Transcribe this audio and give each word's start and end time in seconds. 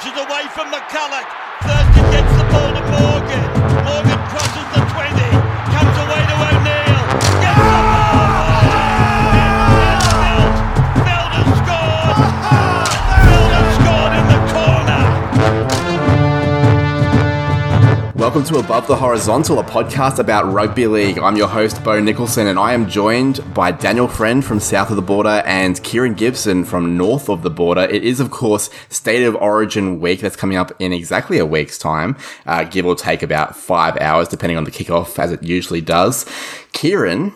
pushes 0.00 0.18
away 0.18 0.42
from 0.54 0.72
McCulloch. 0.72 1.28
Thurston 1.62 2.10
gets 2.10 2.32
the 2.36 2.44
ball 2.50 2.72
to 2.72 2.80
Morgan. 2.90 3.19
Welcome 18.30 18.54
to 18.54 18.60
Above 18.60 18.86
the 18.86 18.94
Horizontal, 18.94 19.58
a 19.58 19.64
podcast 19.64 20.20
about 20.20 20.52
rugby 20.52 20.86
league. 20.86 21.18
I'm 21.18 21.36
your 21.36 21.48
host, 21.48 21.82
Bo 21.82 21.98
Nicholson, 21.98 22.46
and 22.46 22.60
I 22.60 22.74
am 22.74 22.88
joined 22.88 23.40
by 23.54 23.72
Daniel 23.72 24.06
Friend 24.06 24.44
from 24.44 24.60
south 24.60 24.90
of 24.90 24.94
the 24.94 25.02
border 25.02 25.42
and 25.46 25.82
Kieran 25.82 26.14
Gibson 26.14 26.64
from 26.64 26.96
north 26.96 27.28
of 27.28 27.42
the 27.42 27.50
border. 27.50 27.80
It 27.80 28.04
is, 28.04 28.20
of 28.20 28.30
course, 28.30 28.70
State 28.88 29.24
of 29.24 29.34
Origin 29.34 29.98
week 29.98 30.20
that's 30.20 30.36
coming 30.36 30.56
up 30.56 30.70
in 30.78 30.92
exactly 30.92 31.38
a 31.38 31.44
week's 31.44 31.76
time, 31.76 32.16
uh, 32.46 32.62
give 32.62 32.86
or 32.86 32.94
take 32.94 33.24
about 33.24 33.56
five 33.56 33.96
hours, 33.96 34.28
depending 34.28 34.56
on 34.56 34.62
the 34.62 34.70
kickoff, 34.70 35.18
as 35.18 35.32
it 35.32 35.42
usually 35.42 35.80
does. 35.80 36.24
Kieran, 36.72 37.34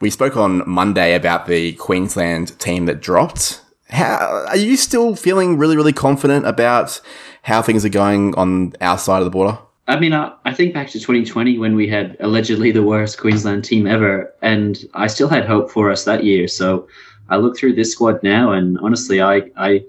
we 0.00 0.10
spoke 0.10 0.36
on 0.36 0.62
Monday 0.64 1.16
about 1.16 1.48
the 1.48 1.72
Queensland 1.72 2.56
team 2.60 2.86
that 2.86 3.00
dropped. 3.00 3.62
How, 3.88 4.46
are 4.46 4.56
you 4.56 4.76
still 4.76 5.16
feeling 5.16 5.58
really, 5.58 5.76
really 5.76 5.92
confident 5.92 6.46
about 6.46 7.00
how 7.42 7.62
things 7.62 7.84
are 7.84 7.88
going 7.88 8.32
on 8.36 8.74
our 8.80 8.96
side 8.96 9.18
of 9.18 9.24
the 9.24 9.30
border? 9.30 9.58
I 9.88 9.98
mean, 9.98 10.12
I, 10.12 10.32
I 10.44 10.52
think 10.52 10.74
back 10.74 10.88
to 10.88 10.98
2020 10.98 11.58
when 11.58 11.76
we 11.76 11.88
had 11.88 12.16
allegedly 12.20 12.72
the 12.72 12.82
worst 12.82 13.18
Queensland 13.18 13.64
team 13.64 13.86
ever, 13.86 14.34
and 14.42 14.84
I 14.94 15.06
still 15.06 15.28
had 15.28 15.46
hope 15.46 15.70
for 15.70 15.90
us 15.90 16.04
that 16.04 16.24
year. 16.24 16.48
So 16.48 16.88
I 17.28 17.36
look 17.36 17.56
through 17.56 17.74
this 17.74 17.92
squad 17.92 18.22
now, 18.22 18.52
and 18.52 18.78
honestly, 18.80 19.20
I, 19.20 19.50
I 19.56 19.84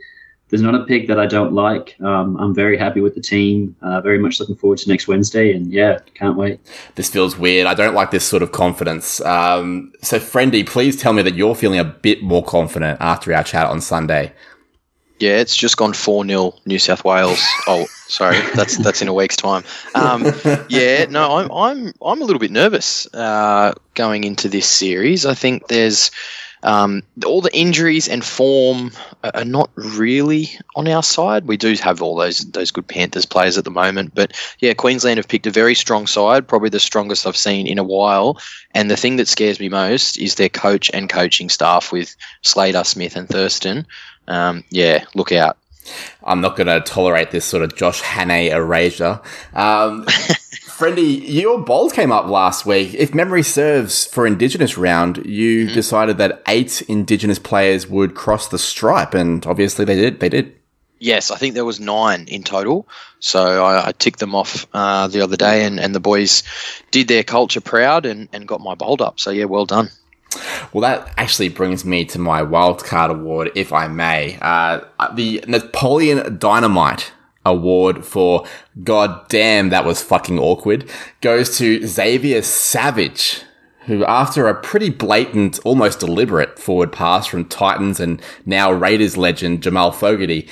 there's 0.49 0.61
not 0.61 0.75
a 0.75 0.85
pick 0.85 1.07
that 1.07 1.19
I 1.19 1.25
don't 1.25 1.53
like. 1.53 1.99
Um, 1.99 2.37
I'm 2.37 2.53
very 2.53 2.77
happy 2.77 3.01
with 3.01 3.15
the 3.15 3.21
team. 3.21 3.75
Uh, 3.81 3.99
very 3.99 4.17
much 4.17 4.39
looking 4.39 4.55
forward 4.55 4.77
to 4.79 4.89
next 4.89 5.07
Wednesday, 5.07 5.53
and 5.53 5.71
yeah, 5.71 5.99
can't 6.13 6.37
wait. 6.37 6.59
This 6.95 7.09
feels 7.09 7.37
weird. 7.37 7.67
I 7.67 7.73
don't 7.73 7.93
like 7.93 8.11
this 8.11 8.25
sort 8.25 8.43
of 8.43 8.51
confidence. 8.51 9.19
Um, 9.21 9.91
so, 10.01 10.19
Friendy, 10.19 10.65
please 10.65 10.95
tell 10.95 11.13
me 11.13 11.21
that 11.23 11.35
you're 11.35 11.55
feeling 11.55 11.79
a 11.79 11.83
bit 11.83 12.23
more 12.23 12.43
confident 12.43 13.01
after 13.01 13.33
our 13.33 13.43
chat 13.43 13.67
on 13.67 13.81
Sunday. 13.81 14.31
Yeah, 15.19 15.37
it's 15.39 15.55
just 15.55 15.77
gone 15.77 15.93
four 15.93 16.25
0 16.25 16.53
New 16.65 16.79
South 16.79 17.03
Wales. 17.03 17.43
Oh, 17.67 17.87
sorry, 18.07 18.39
that's 18.55 18.77
that's 18.77 19.01
in 19.01 19.07
a 19.07 19.13
week's 19.13 19.35
time. 19.35 19.63
Um, 19.95 20.31
yeah, 20.69 21.05
no, 21.05 21.37
I'm 21.37 21.51
I'm 21.51 21.93
I'm 22.01 22.21
a 22.21 22.25
little 22.25 22.39
bit 22.39 22.51
nervous 22.51 23.11
uh, 23.13 23.73
going 23.95 24.23
into 24.23 24.47
this 24.47 24.67
series. 24.67 25.25
I 25.25 25.33
think 25.33 25.67
there's 25.67 26.11
um, 26.63 27.03
all 27.25 27.41
the 27.41 27.55
injuries 27.55 28.07
and 28.07 28.23
form 28.23 28.91
are 29.23 29.45
not 29.45 29.69
really 29.75 30.49
on 30.75 30.87
our 30.87 31.03
side. 31.03 31.45
We 31.45 31.57
do 31.57 31.73
have 31.75 32.01
all 32.01 32.15
those 32.15 32.39
those 32.51 32.71
good 32.71 32.87
Panthers 32.87 33.25
players 33.25 33.57
at 33.57 33.63
the 33.63 33.71
moment, 33.71 34.13
but 34.15 34.33
yeah, 34.59 34.73
Queensland 34.73 35.17
have 35.17 35.27
picked 35.27 35.47
a 35.47 35.51
very 35.51 35.75
strong 35.75 36.07
side, 36.07 36.47
probably 36.47 36.69
the 36.69 36.79
strongest 36.79 37.27
I've 37.27 37.37
seen 37.37 37.67
in 37.67 37.77
a 37.77 37.83
while. 37.83 38.39
And 38.73 38.89
the 38.89 38.97
thing 38.97 39.17
that 39.17 39.27
scares 39.27 39.59
me 39.59 39.69
most 39.69 40.17
is 40.17 40.35
their 40.35 40.49
coach 40.49 40.89
and 40.93 41.09
coaching 41.09 41.49
staff 41.49 41.91
with 41.91 42.15
Slater, 42.41 42.83
Smith, 42.83 43.15
and 43.15 43.29
Thurston. 43.29 43.85
Um, 44.27 44.63
yeah, 44.69 45.05
look 45.15 45.31
out. 45.31 45.57
I'm 46.23 46.41
not 46.41 46.57
going 46.57 46.67
to 46.67 46.81
tolerate 46.81 47.31
this 47.31 47.45
sort 47.45 47.63
of 47.63 47.75
Josh 47.75 48.01
Hannay 48.01 48.51
erasure. 48.51 49.21
Um, 49.53 50.05
Friendy, 50.77 51.27
your 51.27 51.59
bowls 51.59 51.91
came 51.91 52.11
up 52.11 52.27
last 52.27 52.65
week. 52.65 52.93
If 52.93 53.15
memory 53.15 53.41
serves, 53.41 54.05
for 54.05 54.27
Indigenous 54.27 54.77
round, 54.77 55.25
you 55.25 55.65
mm-hmm. 55.65 55.73
decided 55.73 56.17
that 56.19 56.43
eight 56.47 56.83
Indigenous 56.83 57.39
players 57.39 57.87
would 57.87 58.13
cross 58.13 58.47
the 58.47 58.59
stripe, 58.59 59.13
and 59.13 59.45
obviously 59.47 59.85
they 59.85 59.95
did. 59.95 60.19
They 60.19 60.29
did. 60.29 60.53
Yes, 60.99 61.31
I 61.31 61.37
think 61.37 61.53
there 61.53 61.65
was 61.65 61.79
nine 61.79 62.27
in 62.27 62.43
total. 62.43 62.87
So 63.19 63.65
I, 63.65 63.87
I 63.87 63.91
ticked 63.91 64.19
them 64.19 64.35
off 64.35 64.67
uh, 64.73 65.07
the 65.07 65.21
other 65.21 65.37
day, 65.37 65.65
and, 65.65 65.79
and 65.79 65.95
the 65.95 65.99
boys 65.99 66.43
did 66.91 67.07
their 67.07 67.23
culture 67.23 67.61
proud 67.61 68.05
and, 68.05 68.29
and 68.31 68.47
got 68.47 68.61
my 68.61 68.75
bold 68.75 69.01
up. 69.01 69.19
So 69.19 69.31
yeah, 69.31 69.45
well 69.45 69.65
done. 69.65 69.89
Well, 70.73 70.81
that 70.81 71.13
actually 71.17 71.49
brings 71.49 71.85
me 71.85 72.05
to 72.05 72.19
my 72.19 72.41
wildcard 72.41 73.09
award, 73.09 73.51
if 73.55 73.71
I 73.71 73.87
may. 73.87 74.37
Uh, 74.41 74.81
the 75.13 75.43
Napoleon 75.47 76.37
Dynamite 76.37 77.11
award 77.45 78.05
for 78.05 78.45
God 78.83 79.27
damn, 79.29 79.69
that 79.69 79.85
was 79.85 80.01
fucking 80.01 80.37
awkward 80.37 80.89
goes 81.21 81.57
to 81.57 81.85
Xavier 81.87 82.41
Savage, 82.41 83.41
who, 83.87 84.05
after 84.05 84.47
a 84.47 84.55
pretty 84.55 84.89
blatant, 84.89 85.59
almost 85.63 85.99
deliberate 85.99 86.59
forward 86.59 86.91
pass 86.91 87.25
from 87.25 87.45
Titans 87.45 87.99
and 87.99 88.21
now 88.45 88.71
Raiders 88.71 89.17
legend 89.17 89.63
Jamal 89.63 89.91
Fogarty, 89.91 90.47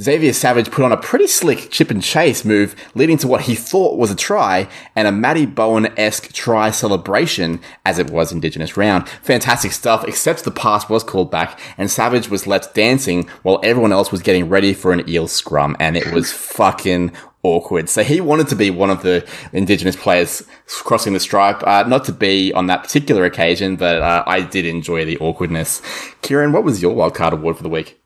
Xavier 0.00 0.32
Savage 0.32 0.70
put 0.70 0.84
on 0.84 0.92
a 0.92 0.96
pretty 0.96 1.26
slick 1.26 1.70
chip 1.70 1.90
and 1.90 2.02
chase 2.02 2.44
move, 2.44 2.74
leading 2.94 3.18
to 3.18 3.28
what 3.28 3.42
he 3.42 3.54
thought 3.54 3.98
was 3.98 4.10
a 4.10 4.16
try 4.16 4.68
and 4.96 5.06
a 5.06 5.12
Matty 5.12 5.46
Bowen-esque 5.46 6.32
try 6.32 6.70
celebration, 6.70 7.60
as 7.84 7.98
it 7.98 8.10
was 8.10 8.32
Indigenous 8.32 8.76
round. 8.76 9.08
Fantastic 9.22 9.72
stuff, 9.72 10.04
except 10.08 10.44
the 10.44 10.50
pass 10.50 10.88
was 10.88 11.04
called 11.04 11.30
back, 11.30 11.60
and 11.76 11.90
Savage 11.90 12.28
was 12.28 12.46
left 12.46 12.74
dancing 12.74 13.28
while 13.42 13.60
everyone 13.62 13.92
else 13.92 14.10
was 14.10 14.22
getting 14.22 14.48
ready 14.48 14.72
for 14.72 14.92
an 14.92 15.08
eel 15.08 15.28
scrum, 15.28 15.76
and 15.78 15.96
it 15.96 16.12
was 16.12 16.32
fucking 16.60 17.12
awkward. 17.42 17.88
So 17.88 18.02
he 18.02 18.20
wanted 18.20 18.48
to 18.48 18.56
be 18.56 18.70
one 18.70 18.90
of 18.90 19.02
the 19.02 19.26
Indigenous 19.52 19.96
players 19.96 20.42
crossing 20.66 21.12
the 21.12 21.20
stripe, 21.20 21.62
uh, 21.66 21.84
not 21.84 22.04
to 22.04 22.12
be 22.12 22.52
on 22.52 22.66
that 22.66 22.82
particular 22.82 23.24
occasion, 23.24 23.76
but 23.76 24.02
uh, 24.02 24.24
I 24.26 24.42
did 24.42 24.66
enjoy 24.66 25.04
the 25.04 25.18
awkwardness. 25.18 25.82
Kieran, 26.22 26.52
what 26.52 26.64
was 26.64 26.82
your 26.82 26.94
wildcard 26.94 27.32
award 27.32 27.56
for 27.56 27.62
the 27.62 27.68
week? 27.68 28.00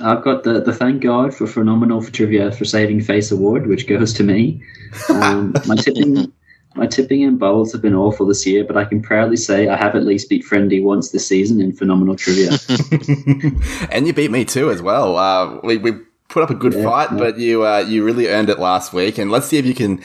I've 0.00 0.22
got 0.22 0.42
the, 0.42 0.60
the 0.60 0.72
thank 0.72 1.02
God 1.02 1.32
for 1.32 1.46
phenomenal 1.46 2.00
for 2.00 2.10
trivia 2.10 2.50
for 2.50 2.64
saving 2.64 3.00
face 3.00 3.30
award, 3.30 3.68
which 3.68 3.86
goes 3.86 4.12
to 4.14 4.24
me. 4.24 4.62
Um, 5.08 5.54
my 5.66 5.76
tipping 5.76 6.32
my 6.76 6.86
tipping 6.86 7.22
and 7.22 7.38
bowls 7.38 7.72
have 7.72 7.82
been 7.82 7.94
awful 7.94 8.26
this 8.26 8.44
year, 8.46 8.64
but 8.64 8.76
I 8.76 8.84
can 8.84 9.00
proudly 9.00 9.36
say 9.36 9.68
I 9.68 9.76
have 9.76 9.94
at 9.94 10.02
least 10.02 10.28
beat 10.28 10.44
Friendy 10.44 10.82
once 10.82 11.10
this 11.10 11.26
season 11.26 11.60
in 11.60 11.72
phenomenal 11.72 12.16
trivia. 12.16 12.50
and 13.90 14.06
you 14.06 14.12
beat 14.12 14.32
me 14.32 14.44
too 14.44 14.70
as 14.70 14.82
well. 14.82 15.16
Uh, 15.16 15.60
we, 15.62 15.76
we 15.76 15.92
put 16.34 16.42
up 16.42 16.50
a 16.50 16.54
good 16.54 16.74
yeah, 16.74 16.82
fight, 16.82 17.12
yeah. 17.12 17.18
but 17.18 17.38
you 17.38 17.64
uh, 17.64 17.78
you 17.78 18.04
really 18.04 18.28
earned 18.28 18.50
it 18.50 18.58
last 18.58 18.92
week. 18.92 19.16
And 19.16 19.30
let's 19.30 19.46
see 19.46 19.56
if 19.56 19.64
you 19.64 19.74
can 19.74 20.02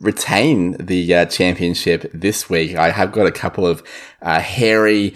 retain 0.00 0.76
the 0.78 1.14
uh, 1.14 1.24
championship 1.26 2.10
this 2.12 2.50
week. 2.50 2.76
I 2.76 2.90
have 2.90 3.10
got 3.10 3.26
a 3.26 3.32
couple 3.32 3.66
of 3.66 3.82
uh, 4.20 4.40
hairy 4.40 5.14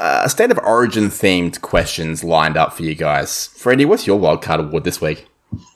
uh, 0.00 0.26
state 0.26 0.50
of 0.50 0.58
origin 0.58 1.08
themed 1.08 1.60
questions 1.60 2.24
lined 2.24 2.56
up 2.56 2.72
for 2.72 2.82
you 2.82 2.94
guys. 2.94 3.48
Freddie, 3.48 3.84
what's 3.84 4.06
your 4.06 4.18
wildcard 4.18 4.60
award 4.60 4.84
this 4.84 5.00
week? 5.00 5.26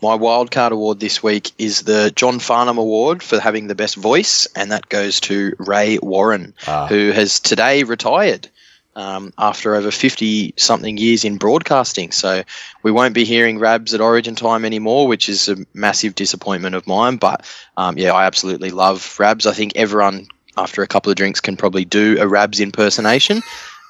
My 0.01 0.17
wildcard 0.17 0.71
award 0.71 1.01
this 1.01 1.23
week 1.23 1.51
is 1.59 1.83
the 1.83 2.13
John 2.15 2.39
Farnham 2.39 2.79
Award 2.79 3.23
for 3.23 3.41
having 3.41 3.67
the 3.67 3.75
best 3.75 3.97
voice, 3.97 4.47
and 4.55 4.71
that 4.71 4.89
goes 4.89 5.21
to 5.21 5.55
Ray 5.59 5.99
Warren, 5.99 6.55
ah. 6.69 6.87
who 6.87 7.11
has 7.11 7.41
today 7.41 7.83
retired 7.83 8.49
um, 8.97 9.33
after 9.39 9.75
over 9.75 9.91
50 9.91 10.55
something 10.57 10.97
years 10.97 11.25
in 11.25 11.37
broadcasting. 11.37 12.13
So 12.13 12.43
we 12.83 12.93
won't 12.93 13.15
be 13.15 13.25
hearing 13.25 13.59
Rabs 13.59 13.95
at 13.95 14.01
Origin 14.01 14.35
time 14.35 14.65
anymore, 14.65 15.07
which 15.07 15.29
is 15.29 15.49
a 15.49 15.57
massive 15.75 16.15
disappointment 16.15 16.75
of 16.75 16.87
mine. 16.87 17.17
But 17.17 17.47
um, 17.77 17.99
yeah, 17.99 18.13
I 18.13 18.25
absolutely 18.27 18.71
love 18.71 19.19
Rabs. 19.19 19.47
I 19.47 19.53
think 19.53 19.77
everyone, 19.77 20.27
after 20.57 20.83
a 20.83 20.87
couple 20.87 21.11
of 21.11 21.17
drinks, 21.17 21.41
can 21.41 21.57
probably 21.57 21.85
do 21.85 22.17
a 22.21 22.29
Rabs 22.29 22.61
impersonation. 22.61 23.43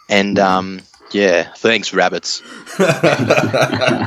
And 0.09 0.39
um, 0.39 0.81
yeah, 1.15 1.53
thanks, 1.55 1.95
rabbits. 1.95 2.43
I 2.79 4.01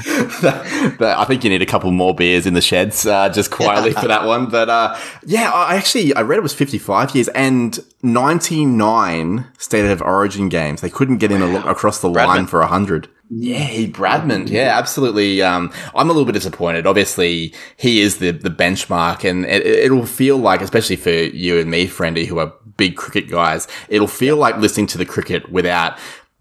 think 1.25 1.43
you 1.45 1.49
need 1.49 1.61
a 1.61 1.65
couple 1.65 1.91
more 1.91 2.13
beers 2.13 2.45
in 2.45 2.53
the 2.53 2.61
sheds, 2.61 3.05
uh, 3.05 3.29
just 3.29 3.49
quietly 3.49 3.93
for 3.93 4.07
that 4.09 4.25
one. 4.25 4.49
But 4.49 4.69
uh, 4.69 4.99
yeah, 5.25 5.49
I 5.51 5.75
actually 5.77 6.13
I 6.13 6.21
read 6.21 6.37
it 6.37 6.43
was 6.43 6.53
55 6.53 7.15
years 7.15 7.29
and 7.29 7.79
99 8.03 9.47
state 9.57 9.89
of 9.89 10.01
origin 10.01 10.49
games. 10.49 10.81
They 10.81 10.89
couldn't 10.89 11.19
get 11.19 11.31
in 11.31 11.41
a, 11.41 11.61
across 11.61 12.01
the 12.01 12.09
Bradman. 12.09 12.27
line 12.27 12.47
for 12.47 12.59
100. 12.59 13.07
Yeah, 13.29 13.59
he 13.59 13.89
Bradman. 13.89 14.49
Yeah, 14.49 14.77
absolutely. 14.77 15.41
Um, 15.41 15.71
I'm 15.95 16.09
a 16.09 16.13
little 16.13 16.25
bit 16.25 16.33
disappointed. 16.33 16.85
Obviously, 16.85 17.53
he 17.77 18.01
is 18.01 18.17
the, 18.17 18.31
the 18.31 18.49
benchmark, 18.49 19.29
and 19.29 19.45
it, 19.45 19.65
it'll 19.65 20.05
feel 20.05 20.37
like, 20.37 20.61
especially 20.61 20.97
for 20.97 21.09
you 21.09 21.59
and 21.59 21.69
me, 21.69 21.87
Friendy, 21.87 22.25
who 22.25 22.39
are 22.39 22.53
big 22.77 22.95
cricket 22.95 23.29
guys, 23.29 23.67
it'll 23.89 24.07
feel 24.07 24.37
like 24.37 24.57
listening 24.57 24.87
to 24.87 24.97
the 24.97 25.05
cricket 25.05 25.51
without 25.51 25.97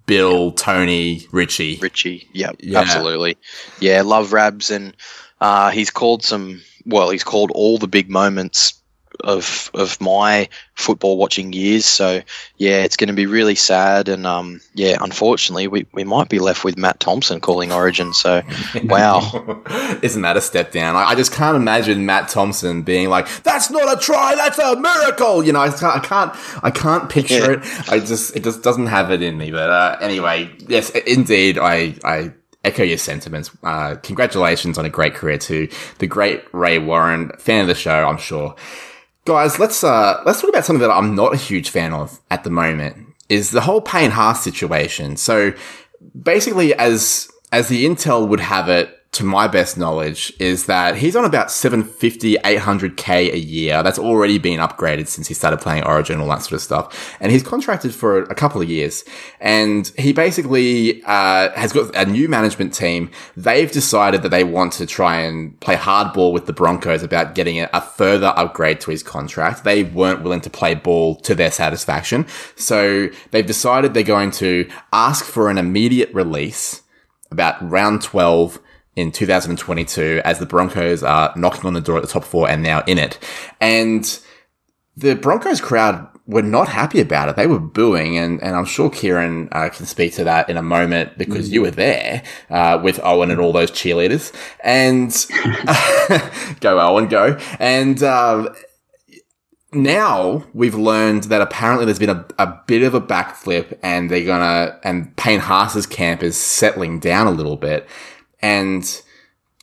Bill, 0.06 0.52
Tony, 0.52 1.26
Richie. 1.32 1.78
Richie, 1.80 2.28
yep, 2.32 2.56
yeah, 2.60 2.78
absolutely. 2.80 3.36
Yeah, 3.80 4.02
love 4.02 4.32
Rabs, 4.32 4.70
and 4.70 4.96
uh, 5.40 5.70
he's 5.70 5.90
called 5.90 6.22
some. 6.24 6.62
Well, 6.84 7.10
he's 7.10 7.24
called 7.24 7.50
all 7.52 7.78
the 7.78 7.88
big 7.88 8.08
moments 8.08 8.75
of 9.20 9.70
of 9.74 10.00
my 10.00 10.48
football 10.74 11.16
watching 11.16 11.52
years. 11.52 11.86
So 11.86 12.22
yeah, 12.56 12.82
it's 12.82 12.96
going 12.96 13.08
to 13.08 13.14
be 13.14 13.26
really 13.26 13.54
sad, 13.54 14.08
and 14.08 14.26
um, 14.26 14.60
yeah, 14.74 14.96
unfortunately, 15.00 15.68
we, 15.68 15.86
we 15.92 16.04
might 16.04 16.28
be 16.28 16.38
left 16.38 16.64
with 16.64 16.76
Matt 16.76 17.00
Thompson 17.00 17.40
calling 17.40 17.72
Origin. 17.72 18.12
So 18.12 18.42
wow, 18.84 19.62
isn't 20.02 20.22
that 20.22 20.36
a 20.36 20.40
step 20.40 20.72
down? 20.72 20.96
I, 20.96 21.10
I, 21.10 21.14
just 21.14 21.32
can't 21.32 21.56
imagine 21.56 22.06
Matt 22.06 22.28
Thompson 22.28 22.82
being 22.82 23.08
like, 23.08 23.28
"That's 23.42 23.70
not 23.70 23.96
a 23.96 24.00
try, 24.00 24.34
that's 24.34 24.58
a 24.58 24.76
miracle." 24.76 25.44
You 25.44 25.52
know, 25.52 25.60
I 25.60 25.70
can't, 25.70 25.96
I 25.96 26.00
can't, 26.00 26.64
I 26.64 26.70
can't 26.70 27.10
picture 27.10 27.52
yeah. 27.52 27.80
it. 27.80 27.88
I 27.88 27.98
just 28.00 28.36
it 28.36 28.44
just 28.44 28.62
doesn't 28.62 28.86
have 28.86 29.10
it 29.10 29.22
in 29.22 29.38
me. 29.38 29.50
But 29.50 29.70
uh, 29.70 29.98
anyway, 30.00 30.50
yes, 30.68 30.90
indeed, 30.90 31.58
I 31.58 31.94
I 32.04 32.32
echo 32.66 32.82
your 32.82 32.98
sentiments. 32.98 33.50
Uh, 33.62 33.94
congratulations 34.02 34.76
on 34.76 34.84
a 34.84 34.90
great 34.90 35.14
career 35.14 35.38
to 35.38 35.68
the 35.98 36.06
great 36.06 36.42
Ray 36.52 36.78
Warren, 36.78 37.30
fan 37.38 37.62
of 37.62 37.68
the 37.68 37.74
show, 37.74 38.06
I'm 38.06 38.18
sure. 38.18 38.56
Guys, 39.26 39.58
let's 39.58 39.82
uh, 39.82 40.22
let's 40.24 40.40
talk 40.40 40.50
about 40.50 40.64
something 40.64 40.80
that 40.80 40.90
I'm 40.90 41.16
not 41.16 41.34
a 41.34 41.36
huge 41.36 41.70
fan 41.70 41.92
of 41.92 42.20
at 42.30 42.44
the 42.44 42.50
moment. 42.50 43.08
Is 43.28 43.50
the 43.50 43.60
whole 43.60 43.80
Payne 43.80 44.12
Haas 44.12 44.42
situation. 44.42 45.16
So 45.16 45.52
basically, 46.22 46.72
as 46.74 47.28
as 47.50 47.66
the 47.66 47.84
intel 47.84 48.28
would 48.28 48.38
have 48.38 48.68
it, 48.68 48.95
to 49.16 49.24
my 49.24 49.48
best 49.48 49.76
knowledge, 49.76 50.32
is 50.38 50.66
that 50.66 50.96
he's 50.96 51.16
on 51.16 51.24
about 51.24 51.50
750, 51.50 52.36
800k 52.36 53.32
a 53.32 53.38
year. 53.38 53.82
That's 53.82 53.98
already 53.98 54.38
been 54.38 54.60
upgraded 54.60 55.08
since 55.08 55.28
he 55.28 55.34
started 55.34 55.60
playing 55.60 55.84
Origin, 55.84 56.20
all 56.20 56.28
that 56.28 56.42
sort 56.42 56.52
of 56.52 56.60
stuff. 56.60 57.16
And 57.20 57.32
he's 57.32 57.42
contracted 57.42 57.94
for 57.94 58.22
a 58.24 58.34
couple 58.34 58.60
of 58.60 58.68
years. 58.68 59.04
And 59.40 59.90
he 59.98 60.12
basically 60.12 61.02
uh, 61.04 61.50
has 61.52 61.72
got 61.72 61.94
a 61.94 62.04
new 62.06 62.28
management 62.28 62.74
team. 62.74 63.10
They've 63.36 63.70
decided 63.70 64.22
that 64.22 64.30
they 64.30 64.44
want 64.44 64.72
to 64.74 64.86
try 64.86 65.20
and 65.20 65.58
play 65.60 65.76
hardball 65.76 66.32
with 66.32 66.46
the 66.46 66.52
Broncos 66.52 67.02
about 67.02 67.34
getting 67.34 67.60
a, 67.60 67.68
a 67.72 67.80
further 67.80 68.32
upgrade 68.36 68.80
to 68.82 68.90
his 68.90 69.02
contract. 69.02 69.64
They 69.64 69.82
weren't 69.82 70.22
willing 70.22 70.40
to 70.42 70.50
play 70.50 70.74
ball 70.74 71.16
to 71.16 71.34
their 71.34 71.50
satisfaction. 71.50 72.26
So 72.56 73.08
they've 73.30 73.46
decided 73.46 73.94
they're 73.94 74.02
going 74.02 74.30
to 74.32 74.68
ask 74.92 75.24
for 75.24 75.50
an 75.50 75.58
immediate 75.58 76.12
release 76.12 76.82
about 77.30 77.56
round 77.68 78.02
12 78.02 78.60
in 78.96 79.12
2022 79.12 80.22
as 80.24 80.38
the 80.38 80.46
Broncos 80.46 81.02
are 81.02 81.32
knocking 81.36 81.66
on 81.66 81.74
the 81.74 81.80
door 81.80 81.98
at 81.98 82.02
the 82.02 82.08
top 82.08 82.24
four 82.24 82.48
and 82.48 82.62
now 82.62 82.82
in 82.86 82.98
it. 82.98 83.18
And 83.60 84.18
the 84.96 85.14
Broncos 85.14 85.60
crowd 85.60 86.08
were 86.26 86.42
not 86.42 86.68
happy 86.68 87.00
about 87.00 87.28
it. 87.28 87.36
They 87.36 87.46
were 87.46 87.60
booing, 87.60 88.18
and, 88.18 88.42
and 88.42 88.56
I'm 88.56 88.64
sure 88.64 88.90
Kieran 88.90 89.48
uh, 89.52 89.68
can 89.68 89.86
speak 89.86 90.14
to 90.14 90.24
that 90.24 90.48
in 90.50 90.56
a 90.56 90.62
moment 90.62 91.16
because 91.16 91.48
mm. 91.48 91.52
you 91.52 91.62
were 91.62 91.70
there 91.70 92.24
uh, 92.50 92.80
with 92.82 92.98
Owen 93.04 93.30
and 93.30 93.40
all 93.40 93.52
those 93.52 93.70
cheerleaders. 93.70 94.34
And 94.64 95.10
go 96.60 96.80
Owen, 96.80 97.06
go! 97.06 97.38
And 97.60 98.02
uh, 98.02 98.52
now 99.72 100.44
we've 100.52 100.74
learned 100.74 101.24
that 101.24 101.40
apparently 101.40 101.84
there's 101.84 102.00
been 102.00 102.10
a, 102.10 102.26
a 102.38 102.60
bit 102.66 102.82
of 102.82 102.94
a 102.94 103.00
backflip, 103.00 103.78
and 103.82 104.10
they're 104.10 104.24
gonna 104.24 104.80
and 104.82 105.14
Payne 105.16 105.40
Haas's 105.40 105.86
camp 105.86 106.22
is 106.24 106.36
settling 106.36 106.98
down 106.98 107.28
a 107.28 107.32
little 107.32 107.56
bit. 107.56 107.86
And 108.46 109.02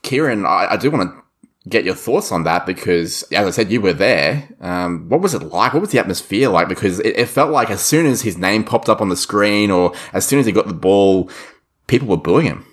Kieran, 0.01 0.45
I, 0.45 0.67
I 0.71 0.77
do 0.77 0.91
want 0.91 1.09
to 1.09 1.69
get 1.69 1.85
your 1.85 1.95
thoughts 1.95 2.33
on 2.33 2.43
that 2.43 2.65
because, 2.65 3.23
as 3.31 3.47
I 3.47 3.49
said, 3.51 3.71
you 3.71 3.79
were 3.79 3.93
there. 3.93 4.49
Um, 4.59 5.07
what 5.07 5.21
was 5.21 5.33
it 5.33 5.41
like? 5.43 5.73
What 5.73 5.79
was 5.79 5.91
the 5.91 5.99
atmosphere 5.99 6.49
like? 6.49 6.67
Because 6.67 6.99
it, 6.99 7.17
it, 7.17 7.29
felt 7.29 7.51
like 7.51 7.69
as 7.69 7.81
soon 7.81 8.05
as 8.05 8.21
his 8.21 8.37
name 8.37 8.65
popped 8.65 8.89
up 8.89 8.99
on 8.99 9.07
the 9.07 9.15
screen 9.15 9.71
or 9.71 9.93
as 10.11 10.25
soon 10.25 10.39
as 10.39 10.45
he 10.45 10.51
got 10.51 10.67
the 10.67 10.73
ball, 10.73 11.29
people 11.87 12.09
were 12.09 12.17
booing 12.17 12.45
him. 12.45 12.65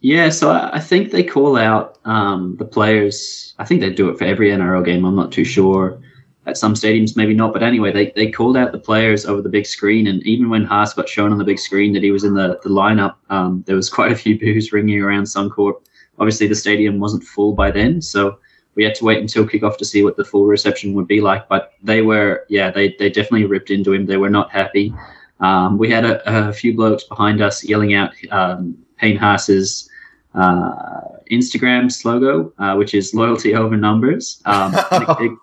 Yeah, 0.00 0.30
so 0.30 0.50
I 0.52 0.80
think 0.80 1.10
they 1.10 1.24
call 1.24 1.58
out 1.58 1.98
um, 2.06 2.56
the 2.56 2.64
players. 2.64 3.54
I 3.58 3.64
think 3.66 3.82
they 3.82 3.92
do 3.92 4.08
it 4.08 4.16
for 4.16 4.24
every 4.24 4.48
NRL 4.48 4.84
game. 4.84 5.04
I'm 5.04 5.16
not 5.16 5.32
too 5.32 5.44
sure. 5.44 6.00
At 6.48 6.56
some 6.56 6.74
stadiums, 6.74 7.16
maybe 7.16 7.34
not. 7.34 7.52
But 7.52 7.62
anyway, 7.62 7.92
they, 7.92 8.10
they 8.16 8.30
called 8.30 8.56
out 8.56 8.72
the 8.72 8.78
players 8.78 9.26
over 9.26 9.42
the 9.42 9.48
big 9.48 9.66
screen. 9.66 10.06
And 10.06 10.22
even 10.26 10.48
when 10.48 10.64
Haas 10.64 10.94
got 10.94 11.08
shown 11.08 11.30
on 11.30 11.38
the 11.38 11.44
big 11.44 11.58
screen 11.58 11.92
that 11.92 12.02
he 12.02 12.10
was 12.10 12.24
in 12.24 12.34
the, 12.34 12.58
the 12.62 12.70
lineup, 12.70 13.16
um, 13.28 13.62
there 13.66 13.76
was 13.76 13.90
quite 13.98 14.12
a 14.12 14.16
few 14.16 14.38
boos 14.38 14.72
ringing 14.72 15.00
around 15.00 15.24
Suncorp 15.24 15.82
obviously 16.18 16.46
the 16.46 16.54
stadium 16.54 16.98
wasn't 16.98 17.24
full 17.24 17.52
by 17.52 17.70
then, 17.70 18.02
so 18.02 18.38
we 18.74 18.84
had 18.84 18.94
to 18.96 19.04
wait 19.04 19.18
until 19.18 19.46
kickoff 19.46 19.76
to 19.78 19.84
see 19.84 20.04
what 20.04 20.16
the 20.16 20.24
full 20.24 20.46
reception 20.46 20.94
would 20.94 21.08
be 21.08 21.20
like. 21.20 21.48
But 21.48 21.72
they 21.82 22.02
were, 22.02 22.44
yeah, 22.48 22.70
they, 22.70 22.94
they 22.98 23.10
definitely 23.10 23.46
ripped 23.46 23.70
into 23.70 23.92
him. 23.92 24.06
They 24.06 24.16
were 24.16 24.30
not 24.30 24.50
happy. 24.50 24.94
Um, 25.40 25.78
we 25.78 25.90
had 25.90 26.04
a, 26.04 26.48
a, 26.48 26.52
few 26.52 26.74
blokes 26.74 27.04
behind 27.04 27.40
us 27.40 27.62
yelling 27.64 27.94
out 27.94 28.10
um, 28.32 28.76
Payne 28.96 29.16
Haas's 29.16 29.88
uh, 30.34 31.00
Instagram 31.30 31.90
slogan, 31.92 32.52
uh, 32.58 32.74
which 32.74 32.92
is 32.92 33.14
loyalty 33.14 33.54
over 33.54 33.76
numbers. 33.76 34.42
Um, 34.46 34.74
it, 34.92 35.38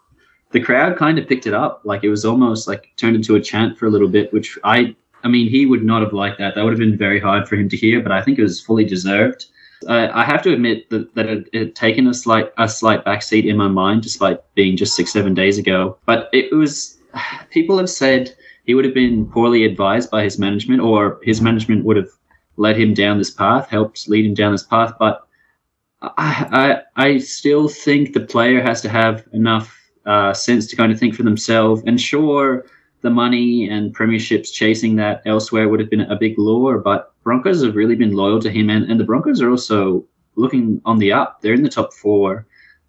the 0.56 0.62
crowd 0.62 0.98
kind 0.98 1.20
of 1.20 1.28
picked 1.28 1.48
it 1.48 1.54
up. 1.54 1.82
Like 1.84 2.06
it 2.06 2.10
was 2.10 2.24
almost 2.24 2.66
like 2.66 2.94
turned 2.96 3.18
into 3.18 3.36
a 3.36 3.42
chant 3.42 3.78
for 3.78 3.88
a 3.88 3.90
little 3.90 4.08
bit, 4.08 4.32
which 4.32 4.58
I, 4.64 4.96
I 5.22 5.28
mean, 5.28 5.50
he 5.50 5.66
would 5.66 5.84
not 5.84 6.02
have 6.02 6.14
liked 6.14 6.40
that. 6.40 6.56
That 6.56 6.64
would 6.64 6.72
have 6.72 6.80
been 6.80 6.98
very 6.98 7.20
hard 7.20 7.46
for 7.46 7.58
him 7.58 7.68
to 7.68 7.76
hear, 7.76 8.02
but 8.02 8.14
I 8.14 8.22
think 8.22 8.40
it 8.40 8.44
was 8.44 8.62
fully 8.62 8.86
deserved. 8.86 9.48
Uh, 9.86 10.08
I 10.14 10.24
have 10.24 10.42
to 10.44 10.54
admit 10.54 10.90
that, 10.92 11.14
that 11.16 11.26
it, 11.26 11.50
it 11.52 11.60
had 11.60 11.76
taken 11.76 12.08
a 12.08 12.14
slight 12.14 12.54
a 12.58 12.70
slight 12.70 13.04
backseat 13.04 13.46
in 13.46 13.58
my 13.58 13.68
mind, 13.68 14.02
despite 14.02 14.40
being 14.56 14.78
just 14.78 14.96
six 14.96 15.12
seven 15.12 15.34
days 15.34 15.58
ago. 15.58 15.98
But 16.06 16.30
it 16.32 16.54
was 16.56 17.00
people 17.50 17.78
have 17.78 17.90
said 17.90 18.34
he 18.64 18.76
would 18.76 18.86
have 18.86 18.94
been 18.94 19.30
poorly 19.30 19.66
advised 19.66 20.10
by 20.10 20.24
his 20.24 20.40
management, 20.40 20.80
or 20.80 21.20
his 21.24 21.42
management 21.42 21.84
would 21.84 21.98
have 21.98 22.12
led 22.56 22.80
him 22.80 22.94
down 22.94 23.18
this 23.18 23.30
path, 23.30 23.70
helped 23.70 24.08
lead 24.08 24.26
him 24.26 24.34
down 24.34 24.54
this 24.54 24.64
path. 24.64 24.94
But 24.98 25.28
I 26.02 26.82
I, 26.96 27.08
I 27.08 27.18
still 27.18 27.68
think 27.68 28.14
the 28.14 28.22
player 28.22 28.62
has 28.62 28.82
to 28.84 28.90
have 28.90 29.26
enough 29.34 29.85
uh, 30.06 30.34
sense 30.34 30.68
to 30.68 30.76
kind 30.76 30.92
of 30.92 31.00
think 31.00 31.16
for 31.16 31.24
themselves. 31.24 31.82
And 31.86 32.00
sure, 32.00 32.66
the 33.02 33.10
money 33.10 33.70
and 33.70 33.96
premierships 33.96 34.52
chasing 34.52 34.96
that 34.96 35.22
elsewhere 35.26 35.70
would 35.70 35.80
have 35.80 35.90
been 35.90 36.02
a 36.02 36.16
big 36.16 36.38
lure, 36.38 36.80
but 36.80 37.14
Broncos 37.24 37.64
have 37.64 37.76
really 37.76 37.96
been 37.96 38.14
loyal 38.14 38.40
to 38.42 38.50
him, 38.50 38.70
and, 38.70 38.90
and 38.90 39.00
the 39.00 39.04
Broncos 39.04 39.42
are 39.42 39.50
also 39.50 40.06
looking 40.36 40.82
on 40.86 41.00
the 41.00 41.12
up. 41.12 41.42
They're 41.42 41.54
in 41.54 41.64
the 41.64 41.70
top 41.70 41.94
four. 41.94 42.46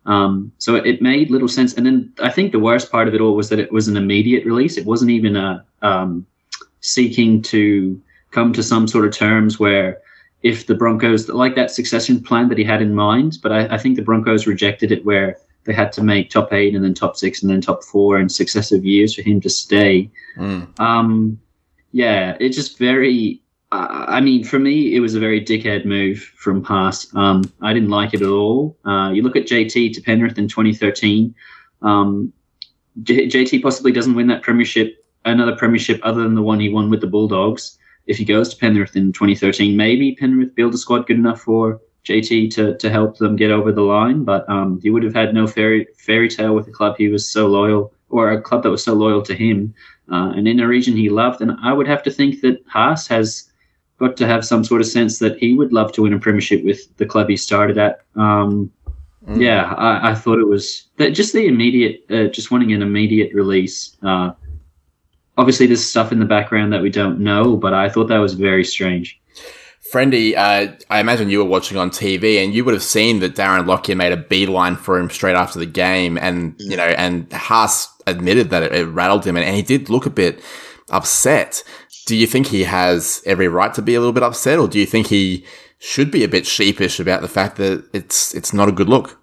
Um, 0.06 0.52
so 0.58 0.76
it 0.76 1.02
made 1.02 1.30
little 1.30 1.48
sense. 1.48 1.74
And 1.74 1.84
then 1.84 2.12
I 2.20 2.30
think 2.30 2.52
the 2.52 2.60
worst 2.60 2.92
part 2.92 3.08
of 3.08 3.14
it 3.14 3.20
all 3.20 3.34
was 3.34 3.48
that 3.48 3.58
it 3.58 3.72
was 3.72 3.88
an 3.88 3.96
immediate 3.96 4.44
release. 4.44 4.76
It 4.76 4.86
wasn't 4.86 5.10
even 5.10 5.36
a 5.36 5.64
um, 5.82 6.26
seeking 6.80 7.42
to 7.42 8.00
come 8.30 8.52
to 8.52 8.62
some 8.62 8.86
sort 8.86 9.04
of 9.04 9.12
terms 9.12 9.58
where 9.58 10.00
if 10.42 10.66
the 10.66 10.74
Broncos 10.74 11.28
like 11.28 11.56
that 11.56 11.70
succession 11.70 12.22
plan 12.22 12.48
that 12.48 12.58
he 12.58 12.64
had 12.64 12.82
in 12.82 12.94
mind, 12.94 13.38
but 13.42 13.52
I, 13.52 13.74
I 13.74 13.78
think 13.78 13.96
the 13.96 14.02
Broncos 14.02 14.46
rejected 14.46 14.92
it 14.92 15.04
where 15.04 15.38
they 15.66 15.74
had 15.74 15.92
to 15.92 16.02
make 16.02 16.30
top 16.30 16.52
eight 16.52 16.74
and 16.74 16.84
then 16.84 16.94
top 16.94 17.16
six 17.16 17.42
and 17.42 17.50
then 17.50 17.60
top 17.60 17.84
four 17.84 18.18
in 18.18 18.28
successive 18.28 18.84
years 18.84 19.14
for 19.14 19.22
him 19.22 19.40
to 19.40 19.50
stay. 19.50 20.10
Mm. 20.36 20.78
Um, 20.80 21.40
yeah, 21.92 22.36
it's 22.40 22.56
just 22.56 22.78
very 22.78 23.42
I 23.72 24.20
mean, 24.20 24.44
for 24.44 24.58
me, 24.58 24.94
it 24.94 25.00
was 25.00 25.14
a 25.14 25.20
very 25.20 25.44
dickhead 25.44 25.84
move 25.84 26.18
from 26.36 26.62
Haas. 26.62 27.12
Um, 27.14 27.42
I 27.60 27.72
didn't 27.72 27.90
like 27.90 28.14
it 28.14 28.22
at 28.22 28.28
all. 28.28 28.76
Uh, 28.84 29.10
you 29.12 29.22
look 29.22 29.36
at 29.36 29.46
JT 29.46 29.92
to 29.94 30.00
Penrith 30.00 30.38
in 30.38 30.48
2013. 30.48 31.34
Um, 31.82 32.32
J- 33.02 33.26
JT 33.26 33.62
possibly 33.62 33.92
doesn't 33.92 34.14
win 34.14 34.28
that 34.28 34.42
premiership, 34.42 35.04
another 35.24 35.56
premiership 35.56 36.00
other 36.04 36.22
than 36.22 36.34
the 36.34 36.42
one 36.42 36.60
he 36.60 36.68
won 36.68 36.90
with 36.90 37.00
the 37.00 37.06
Bulldogs. 37.06 37.76
If 38.06 38.18
he 38.18 38.24
goes 38.24 38.48
to 38.50 38.56
Penrith 38.56 38.94
in 38.94 39.12
2013, 39.12 39.76
maybe 39.76 40.14
Penrith 40.14 40.54
build 40.54 40.74
a 40.74 40.78
squad 40.78 41.06
good 41.06 41.16
enough 41.16 41.40
for 41.40 41.80
JT 42.06 42.54
to, 42.54 42.76
to 42.76 42.90
help 42.90 43.18
them 43.18 43.36
get 43.36 43.50
over 43.50 43.72
the 43.72 43.82
line. 43.82 44.24
But 44.24 44.48
um, 44.48 44.80
he 44.82 44.90
would 44.90 45.02
have 45.02 45.14
had 45.14 45.34
no 45.34 45.46
fairy 45.46 45.86
fairy 45.98 46.28
tale 46.28 46.54
with 46.54 46.68
a 46.68 46.70
club 46.70 46.96
he 46.96 47.08
was 47.08 47.28
so 47.28 47.46
loyal, 47.46 47.92
or 48.08 48.30
a 48.30 48.40
club 48.40 48.62
that 48.62 48.70
was 48.70 48.84
so 48.84 48.94
loyal 48.94 49.22
to 49.22 49.34
him, 49.34 49.74
uh, 50.10 50.32
and 50.36 50.46
in 50.46 50.60
a 50.60 50.66
region 50.66 50.96
he 50.96 51.08
loved. 51.08 51.40
And 51.40 51.52
I 51.62 51.72
would 51.72 51.88
have 51.88 52.02
to 52.04 52.10
think 52.10 52.40
that 52.42 52.62
Haas 52.68 53.06
has 53.08 53.50
got 53.98 54.16
to 54.18 54.26
have 54.26 54.44
some 54.44 54.62
sort 54.62 54.80
of 54.80 54.86
sense 54.86 55.18
that 55.18 55.38
he 55.38 55.54
would 55.54 55.72
love 55.72 55.90
to 55.92 56.02
win 56.02 56.12
a 56.12 56.18
premiership 56.18 56.62
with 56.64 56.94
the 56.98 57.06
club 57.06 57.28
he 57.28 57.36
started 57.36 57.78
at. 57.78 58.02
Um, 58.14 58.70
mm. 59.26 59.40
Yeah, 59.40 59.72
I, 59.72 60.10
I, 60.10 60.14
thought 60.14 60.38
it 60.38 60.46
was 60.46 60.88
that 60.98 61.10
just 61.10 61.32
the 61.32 61.46
immediate, 61.46 62.04
uh, 62.10 62.26
just 62.26 62.50
wanting 62.50 62.72
an 62.72 62.82
immediate 62.82 63.32
release. 63.34 63.96
Uh, 64.02 64.32
obviously, 65.38 65.66
there's 65.66 65.84
stuff 65.84 66.12
in 66.12 66.20
the 66.20 66.26
background 66.26 66.72
that 66.72 66.82
we 66.82 66.90
don't 66.90 67.20
know, 67.20 67.56
but 67.56 67.72
I 67.72 67.88
thought 67.88 68.08
that 68.08 68.18
was 68.18 68.34
very 68.34 68.64
strange. 68.64 69.18
Friendy, 69.92 70.36
uh, 70.36 70.74
I 70.90 71.00
imagine 71.00 71.30
you 71.30 71.38
were 71.38 71.44
watching 71.44 71.76
on 71.76 71.90
TV 71.90 72.42
and 72.42 72.52
you 72.52 72.64
would 72.64 72.74
have 72.74 72.82
seen 72.82 73.20
that 73.20 73.36
Darren 73.36 73.66
Lockyer 73.66 73.94
made 73.94 74.12
a 74.12 74.16
beeline 74.16 74.76
for 74.76 74.98
him 74.98 75.08
straight 75.10 75.36
after 75.36 75.58
the 75.58 75.66
game. 75.66 76.18
And, 76.18 76.54
you 76.58 76.76
know, 76.76 76.84
and 76.84 77.32
Haas 77.32 77.88
admitted 78.06 78.50
that 78.50 78.62
it, 78.62 78.74
it 78.74 78.86
rattled 78.86 79.24
him 79.24 79.36
and, 79.36 79.44
and 79.44 79.54
he 79.54 79.62
did 79.62 79.88
look 79.88 80.06
a 80.06 80.10
bit 80.10 80.42
upset 80.90 81.62
do 82.06 82.14
you 82.14 82.26
think 82.26 82.46
he 82.46 82.62
has 82.64 83.20
every 83.26 83.48
right 83.48 83.74
to 83.74 83.82
be 83.82 83.94
a 83.94 84.00
little 84.00 84.12
bit 84.12 84.22
upset, 84.22 84.58
or 84.58 84.68
do 84.68 84.78
you 84.78 84.86
think 84.86 85.08
he 85.08 85.44
should 85.78 86.10
be 86.10 86.24
a 86.24 86.28
bit 86.28 86.46
sheepish 86.46 86.98
about 86.98 87.20
the 87.20 87.28
fact 87.28 87.56
that 87.56 87.84
it's 87.92 88.32
it's 88.34 88.54
not 88.54 88.68
a 88.68 88.72
good 88.72 88.88
look? 88.88 89.20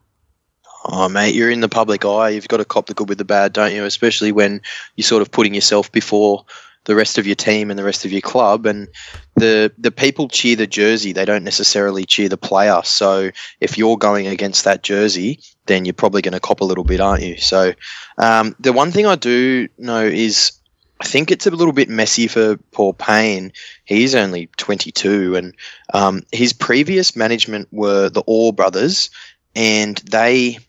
Oh, 0.86 1.08
mate, 1.08 1.34
you're 1.34 1.50
in 1.50 1.62
the 1.62 1.70
public 1.70 2.04
eye. 2.04 2.30
You've 2.30 2.50
got 2.50 2.58
to 2.58 2.66
cop 2.66 2.88
the 2.88 2.94
good 2.94 3.08
with 3.08 3.18
the 3.18 3.26
bad, 3.26 3.54
don't 3.54 3.74
you? 3.74 3.86
Especially 3.86 4.34
when 4.34 4.62
you're 4.98 5.06
sort 5.06 5.22
of 5.22 5.32
putting 5.32 5.54
yourself 5.54 5.90
before 5.94 6.46
the 6.86 6.96
rest 6.96 7.18
of 7.18 7.26
your 7.26 7.36
team 7.36 7.70
and 7.70 7.80
the 7.80 7.84
rest 7.84 8.06
of 8.06 8.12
your 8.12 8.22
club. 8.22 8.66
And 8.66 8.88
the 9.36 9.72
the 9.78 9.92
people 9.92 10.28
cheer 10.28 10.56
the 10.56 10.68
jersey; 10.68 11.12
they 11.12 11.26
don't 11.26 11.44
necessarily 11.44 12.06
cheer 12.06 12.30
the 12.30 12.38
player. 12.38 12.82
So 12.84 13.32
if 13.60 13.78
you're 13.78 13.98
going 13.98 14.28
against 14.28 14.64
that 14.64 14.84
jersey, 14.84 15.40
then 15.66 15.86
you're 15.86 15.94
probably 15.94 16.22
going 16.22 16.34
to 16.34 16.40
cop 16.40 16.62
a 16.62 16.66
little 16.66 16.84
bit, 16.84 17.00
aren't 17.00 17.24
you? 17.24 17.38
So 17.38 17.74
um, 18.18 18.56
the 18.60 18.74
one 18.74 18.92
thing 18.92 19.06
I 19.06 19.16
do 19.16 19.68
know 19.78 20.04
is 20.04 20.52
I 21.04 21.06
think 21.06 21.32
it's 21.32 21.48
a 21.48 21.52
little 21.52 21.74
bit 21.74 21.90
messy 21.90 22.28
for 22.28 22.58
Paul 22.72 22.94
Payne. 22.94 23.52
He's 23.84 24.16
only 24.16 24.48
22, 24.58 25.36
and 25.36 25.54
um, 25.94 26.24
his 26.32 26.54
previous 26.54 27.16
management 27.16 27.68
were 27.72 28.10
the 28.10 28.24
Orr 28.26 28.54
brothers, 28.54 29.10
and 29.56 29.98
they 30.10 30.60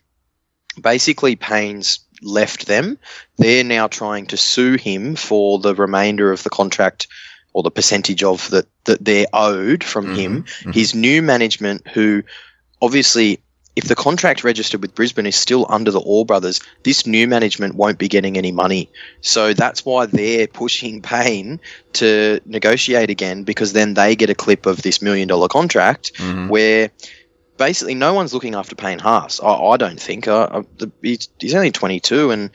basically 0.81 1.35
Payne's 1.35 1.99
left 2.21 2.67
them. 2.67 2.97
They're 3.37 3.63
now 3.63 3.87
trying 3.87 4.27
to 4.27 4.37
sue 4.37 4.75
him 4.75 5.15
for 5.15 5.59
the 5.59 5.75
remainder 5.75 6.31
of 6.31 6.43
the 6.43 6.49
contract 6.49 7.07
or 7.53 7.63
the 7.63 7.71
percentage 7.71 8.23
of 8.23 8.49
that 8.51 8.67
that 8.83 9.03
they're 9.03 9.27
owed 9.33 9.83
from 9.83 10.05
mm-hmm. 10.05 10.15
him. 10.15 10.43
Mm-hmm. 10.43 10.71
His 10.71 10.93
new 10.93 11.21
management, 11.21 11.87
who 11.87 12.23
obviously, 12.81 13.39
if 13.75 13.85
the 13.85 13.95
contract 13.95 14.43
registered 14.43 14.81
with 14.81 14.93
Brisbane 14.95 15.25
is 15.25 15.35
still 15.35 15.65
under 15.69 15.91
the 15.91 16.01
Orr 16.01 16.25
Brothers, 16.25 16.59
this 16.83 17.07
new 17.07 17.27
management 17.27 17.75
won't 17.75 17.97
be 17.97 18.07
getting 18.07 18.37
any 18.37 18.51
money. 18.51 18.89
So 19.21 19.53
that's 19.53 19.85
why 19.85 20.05
they're 20.05 20.47
pushing 20.47 21.01
Payne 21.01 21.59
to 21.93 22.39
negotiate 22.45 23.09
again 23.09 23.43
because 23.43 23.73
then 23.73 23.93
they 23.93 24.15
get 24.15 24.29
a 24.29 24.35
clip 24.35 24.65
of 24.65 24.81
this 24.81 25.01
million 25.01 25.27
dollar 25.27 25.47
contract 25.47 26.13
mm-hmm. 26.15 26.49
where 26.49 26.91
basically 27.57 27.95
no 27.95 28.13
one's 28.13 28.33
looking 28.33 28.55
after 28.55 28.75
Payne 28.75 28.99
Haas. 28.99 29.39
I, 29.41 29.53
I 29.53 29.77
don't 29.77 29.99
think. 29.99 30.27
Uh, 30.27 30.43
uh, 30.43 30.63
the, 30.77 30.91
he's, 31.01 31.29
he's 31.39 31.55
only 31.55 31.71
22 31.71 32.31
and 32.31 32.51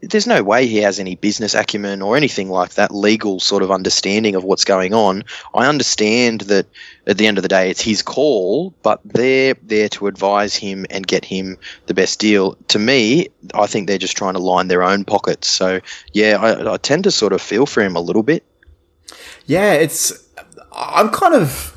there's 0.00 0.26
no 0.26 0.42
way 0.42 0.66
he 0.66 0.78
has 0.78 0.98
any 0.98 1.16
business 1.16 1.54
acumen 1.54 2.02
or 2.02 2.16
anything 2.16 2.48
like 2.48 2.74
that 2.74 2.94
legal 2.94 3.40
sort 3.40 3.62
of 3.62 3.70
understanding 3.70 4.34
of 4.34 4.44
what's 4.44 4.64
going 4.64 4.94
on. 4.94 5.24
I 5.54 5.66
understand 5.66 6.42
that 6.42 6.66
at 7.06 7.18
the 7.18 7.26
end 7.26 7.38
of 7.38 7.42
the 7.42 7.48
day 7.48 7.70
it's 7.70 7.80
his 7.80 8.02
call, 8.02 8.72
but 8.82 9.00
they're 9.04 9.54
there 9.62 9.88
to 9.90 10.06
advise 10.06 10.54
him 10.54 10.86
and 10.90 11.06
get 11.06 11.24
him 11.24 11.56
the 11.86 11.94
best 11.94 12.20
deal. 12.20 12.54
To 12.68 12.78
me, 12.78 13.28
I 13.54 13.66
think 13.66 13.86
they're 13.86 13.98
just 13.98 14.16
trying 14.16 14.34
to 14.34 14.40
line 14.40 14.68
their 14.68 14.82
own 14.82 15.04
pockets. 15.04 15.48
So 15.48 15.80
yeah, 16.12 16.38
I, 16.40 16.74
I 16.74 16.76
tend 16.76 17.04
to 17.04 17.10
sort 17.10 17.32
of 17.32 17.42
feel 17.42 17.66
for 17.66 17.82
him 17.82 17.96
a 17.96 18.00
little 18.00 18.22
bit. 18.22 18.44
Yeah, 19.46 19.72
it's. 19.72 20.12
I'm 20.72 21.10
kind 21.10 21.34
of. 21.34 21.71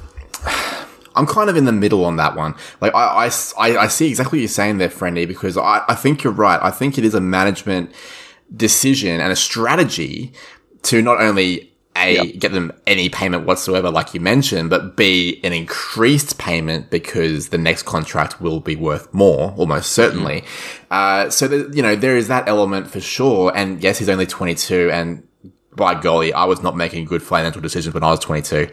I'm 1.15 1.25
kind 1.25 1.49
of 1.49 1.57
in 1.57 1.65
the 1.65 1.71
middle 1.71 2.05
on 2.05 2.17
that 2.17 2.35
one. 2.35 2.55
Like, 2.81 2.93
I, 2.93 3.25
I, 3.57 3.77
I, 3.77 3.87
see 3.87 4.09
exactly 4.09 4.37
what 4.37 4.41
you're 4.41 4.47
saying 4.49 4.77
there, 4.77 4.89
Friendy, 4.89 5.27
because 5.27 5.57
I, 5.57 5.83
I 5.87 5.95
think 5.95 6.23
you're 6.23 6.33
right. 6.33 6.59
I 6.61 6.71
think 6.71 6.97
it 6.97 7.05
is 7.05 7.13
a 7.13 7.21
management 7.21 7.91
decision 8.55 9.21
and 9.21 9.31
a 9.31 9.35
strategy 9.35 10.33
to 10.83 11.01
not 11.01 11.19
only 11.21 11.71
a 11.95 12.15
Yep. 12.15 12.39
get 12.39 12.51
them 12.51 12.71
any 12.85 13.09
payment 13.09 13.45
whatsoever, 13.45 13.89
like 13.89 14.13
you 14.13 14.19
mentioned, 14.19 14.69
but 14.69 14.97
b 14.97 15.39
an 15.43 15.53
increased 15.53 16.37
payment 16.37 16.89
because 16.89 17.49
the 17.49 17.57
next 17.57 17.83
contract 17.83 18.41
will 18.41 18.59
be 18.59 18.75
worth 18.75 19.13
more, 19.13 19.53
almost 19.57 19.93
certainly. 19.93 20.43
Uh, 20.91 21.29
so 21.29 21.47
that 21.47 21.73
you 21.73 21.81
know 21.81 21.95
there 21.95 22.17
is 22.17 22.27
that 22.27 22.47
element 22.49 22.87
for 22.87 22.99
sure. 22.99 23.51
And 23.55 23.81
yes, 23.81 23.97
he's 23.97 24.09
only 24.09 24.25
22, 24.25 24.89
and 24.91 25.25
by 25.75 25.99
golly, 25.99 26.33
I 26.33 26.45
was 26.45 26.61
not 26.61 26.75
making 26.75 27.05
good 27.05 27.23
financial 27.23 27.61
decisions 27.61 27.93
when 27.93 28.03
I 28.03 28.11
was 28.11 28.19
22. 28.19 28.69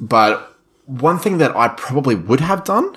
But 0.00 0.51
one 1.00 1.18
thing 1.18 1.38
that 1.38 1.54
I 1.56 1.68
probably 1.68 2.14
would 2.14 2.40
have 2.40 2.64
done 2.64 2.96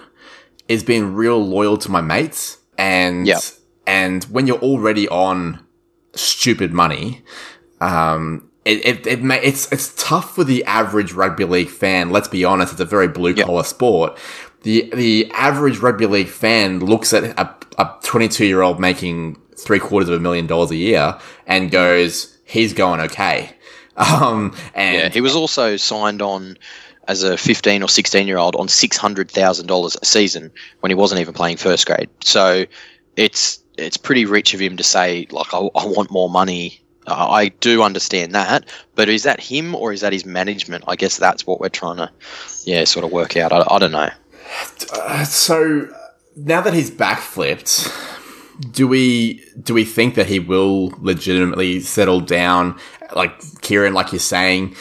is 0.68 0.84
being 0.84 1.14
real 1.14 1.44
loyal 1.46 1.78
to 1.78 1.92
my 1.92 2.02
mates 2.02 2.58
and 2.78 3.28
Yep. 3.28 3.42
and 3.88 4.24
when 4.26 4.48
you're 4.48 4.60
already 4.60 5.08
on 5.10 5.60
stupid 6.14 6.74
money, 6.74 7.22
um, 7.82 8.50
it, 8.66 8.86
it, 8.86 9.08
it 9.08 9.24
may, 9.24 9.40
it's, 9.42 9.72
it's 9.72 9.94
tough 9.96 10.34
for 10.36 10.44
the 10.44 10.64
average 10.66 11.14
rugby 11.14 11.46
league 11.46 11.70
fan. 11.70 12.10
Let's 12.10 12.28
be 12.28 12.44
honest. 12.44 12.72
It's 12.74 12.82
a 12.82 12.86
very 12.86 13.08
blue 13.08 13.36
collar 13.36 13.64
sport. 13.64 14.18
The, 14.64 14.90
the 14.96 15.30
average 15.34 15.78
rugby 15.80 16.08
league 16.08 16.28
fan 16.30 16.80
looks 16.80 17.14
at 17.14 17.24
a, 17.40 17.56
a 17.78 17.94
22 18.04 18.46
year 18.46 18.62
old 18.62 18.80
making 18.80 19.40
three 19.58 19.80
quarters 19.80 20.10
of 20.10 20.16
a 20.16 20.20
million 20.20 20.48
dollars 20.48 20.72
a 20.72 20.76
year 20.76 21.18
and 21.46 21.70
goes, 21.70 22.38
he's 22.46 22.74
going 22.74 23.00
okay. 23.02 23.52
Um, 23.98 24.54
and 24.74 24.96
Yeah, 24.98 25.08
he 25.10 25.22
was 25.22 25.38
also 25.38 25.78
signed 25.78 26.22
on 26.22 26.58
as 27.08 27.24
a 27.24 27.38
15 27.38 27.84
or 27.84 27.90
16 27.90 28.28
year 28.28 28.38
old 28.38 28.56
on 28.56 28.68
$600,000 28.68 30.02
a 30.02 30.06
season 30.06 30.52
when 30.80 30.90
he 30.90 30.96
wasn't 30.96 31.22
even 31.22 31.34
playing 31.34 31.58
first 31.58 31.86
grade. 31.86 32.10
So 32.24 32.66
it's 33.16 33.62
it's 33.78 33.98
pretty 33.98 34.26
rich 34.26 34.54
of 34.54 34.62
him 34.62 34.78
to 34.78 34.84
say 34.84 35.28
like 35.32 35.54
I, 35.54 35.58
I 35.58 35.86
want 35.86 36.12
more 36.12 36.30
money. 36.30 36.82
Uh, 37.08 37.30
I 37.30 37.50
do 37.50 37.84
understand 37.84 38.34
that, 38.34 38.68
but 38.96 39.10
is 39.10 39.24
that 39.24 39.40
him 39.40 39.76
or 39.76 39.94
is 39.94 40.02
that 40.02 40.12
his 40.12 40.26
management? 40.26 40.86
I 40.88 40.96
guess 40.96 41.18
that's 41.18 41.46
what 41.46 41.60
we're 41.60 41.70
trying 41.70 41.98
to 41.98 42.12
yeah 42.66 42.84
sort 42.86 43.06
of 43.06 43.12
work 43.12 43.38
out. 43.38 43.52
I, 43.52 43.64
I 43.70 43.80
don't 43.80 43.92
know. 43.92 44.10
So 45.26 45.88
now 46.36 46.62
that 46.62 46.74
he's 46.74 46.90
backflipped, 46.90 47.92
do 48.72 48.88
we 48.88 49.44
do 49.62 49.74
we 49.74 49.86
think 49.86 50.16
that 50.16 50.28
he 50.28 50.40
will 50.40 50.94
legitimately 51.00 51.82
settle 51.82 52.22
down? 52.22 52.80
Like 53.16 53.34
Kieran, 53.62 53.94
like 53.94 54.12
you're 54.12 54.20
saying, 54.20 54.76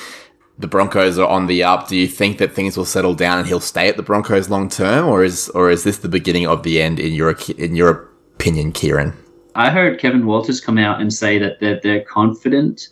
the 0.59 0.67
Broncos 0.67 1.19
are 1.19 1.29
on 1.29 1.47
the 1.47 1.63
up. 1.63 1.89
Do 1.89 1.97
you 1.97 2.07
think 2.07 2.39
that 2.39 2.53
things 2.53 2.77
will 2.77 2.85
settle 2.85 3.15
down 3.15 3.39
and 3.39 3.49
he'll 3.49 3.61
stay 3.61 3.89
at 3.89 3.97
the 3.97 4.03
Broncos 4.03 4.49
long 4.49 4.69
term, 4.69 5.07
or 5.07 5.25
is 5.25 5.49
or 5.51 5.71
is 5.71 5.85
this 5.85 5.99
the 5.99 6.09
beginning 6.09 6.47
of 6.47 6.63
the 6.63 6.81
end 6.81 7.01
in 7.01 7.13
your 7.13 7.37
in 7.59 7.75
your 7.75 8.09
opinion, 8.37 8.73
Kieran? 8.73 9.13
I 9.55 9.71
heard 9.71 10.01
Kevin 10.01 10.27
Walters 10.27 10.61
come 10.61 10.79
out 10.79 11.01
and 11.01 11.13
say 11.13 11.39
that 11.39 11.61
they're, 11.61 11.81
they're 11.81 12.03
confident. 12.03 12.89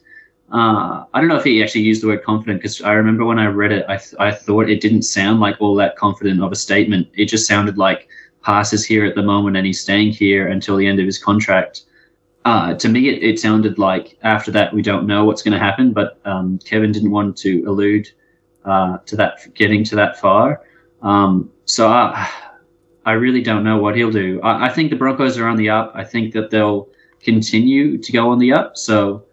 Uh, 0.53 1.05
I 1.13 1.21
don't 1.21 1.29
know 1.29 1.37
if 1.37 1.45
he 1.45 1.63
actually 1.63 1.81
used 1.81 2.03
the 2.03 2.09
word 2.09 2.23
confident 2.23 2.61
because 2.61 2.83
I 2.83 2.93
remember 2.93 3.25
when 3.25 3.39
I 3.39 3.47
read 3.47 3.73
it, 3.73 3.87
I, 3.89 3.97
th- 3.97 4.15
I 4.21 4.31
thought 4.31 4.69
it 4.69 4.81
didn't 4.81 5.03
sound 5.03 5.41
like 5.41 5.57
all 5.61 5.75
that 5.77 5.97
confident 5.97 6.43
of 6.43 6.53
a 6.53 6.57
statement. 6.57 7.09
It 7.15 7.25
just 7.25 7.49
sounded 7.49 7.79
like 7.79 8.09
passes 8.43 8.85
here 8.85 9.05
at 9.07 9.15
the 9.15 9.23
moment 9.23 9.57
and 9.57 9.67
he's 9.67 9.81
staying 9.81 10.13
here 10.13 10.49
until 10.49 10.77
the 10.77 10.87
end 10.87 11.01
of 11.01 11.07
his 11.07 11.19
contract. 11.19 11.83
Uh, 12.45 12.75
to 12.75 12.89
me, 12.89 13.09
it, 13.09 13.23
it 13.23 13.39
sounded 13.39 13.79
like 13.79 14.19
after 14.23 14.51
that 14.51 14.73
we 14.75 14.83
don't 14.83 15.07
know 15.07 15.25
what's 15.25 15.43
going 15.43 15.53
to 15.53 15.59
happen, 15.59 15.93
but 15.93 16.19
um, 16.25 16.59
Kevin 16.65 16.91
didn't 16.91 17.11
want 17.11 17.37
to 17.39 17.63
allude 17.65 18.11
uh, 18.65 18.99
to 18.99 19.17
that 19.17 19.55
getting 19.55 19.85
to 19.85 19.97
that 19.97 20.19
far. 20.21 20.63
Um, 21.03 21.51
so 21.65 21.89
I, 21.89 22.29
I 23.05 23.13
really 23.13 23.43
don't 23.43 23.65
know 23.65 23.79
what 23.79 23.97
he'll 23.97 24.11
do. 24.11 24.41
I, 24.43 24.67
I 24.67 24.73
think 24.73 24.91
the 24.91 24.97
Broncos 24.97 25.39
are 25.39 25.47
on 25.47 25.57
the 25.57 25.69
up. 25.69 25.93
I 25.95 26.05
think 26.05 26.33
that 26.35 26.51
they'll 26.51 26.89
continue 27.21 27.99
to 27.99 28.13
go 28.13 28.31
on 28.31 28.39
the 28.39 28.53
up. 28.53 28.77
So 28.77 29.25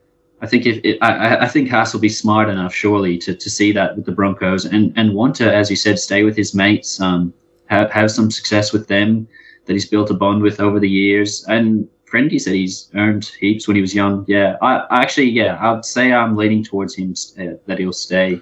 I 0.42 0.48
think 0.48 0.66
if 0.66 0.80
it, 0.84 0.98
I, 1.02 1.38
I 1.46 1.48
think 1.48 1.70
Haas 1.70 1.94
will 1.94 2.00
be 2.00 2.10
smart 2.10 2.50
enough, 2.50 2.74
surely, 2.74 3.18
to, 3.20 3.36
to 3.36 3.50
see 3.50 3.72
that 3.74 3.96
with 3.96 4.06
the 4.06 4.12
Broncos 4.12 4.66
and, 4.66 4.94
and 4.96 5.14
want 5.14 5.36
to, 5.38 5.54
as 5.54 5.70
you 5.70 5.76
said, 5.76 6.00
stay 6.00 6.24
with 6.24 6.38
his 6.38 6.54
mates, 6.56 7.00
um, 7.02 7.34
have 7.66 7.92
have 7.92 8.12
some 8.12 8.32
success 8.32 8.72
with 8.72 8.88
them 8.88 9.28
that 9.66 9.74
he's 9.74 9.86
built 9.88 10.10
a 10.10 10.14
bond 10.14 10.42
with 10.42 10.60
over 10.60 10.80
the 10.80 10.90
years. 10.90 11.46
And 11.48 11.88
Friendy 12.12 12.42
said 12.42 12.56
he's 12.56 12.90
earned 12.96 13.26
heaps 13.40 13.68
when 13.68 13.76
he 13.76 13.82
was 13.82 13.94
young. 13.94 14.26
Yeah, 14.28 14.58
I, 14.62 14.78
I 14.90 15.02
actually, 15.02 15.30
yeah, 15.30 15.58
I'd 15.60 15.86
say 15.86 16.12
I'm 16.12 16.36
leaning 16.36 16.64
towards 16.64 16.96
him 16.96 17.14
uh, 17.40 17.58
that 17.68 17.78
he'll 17.78 17.94
stay. 17.94 18.42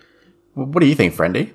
What 0.53 0.79
do 0.79 0.85
you 0.87 0.95
think, 0.95 1.13
Friendy? 1.13 1.51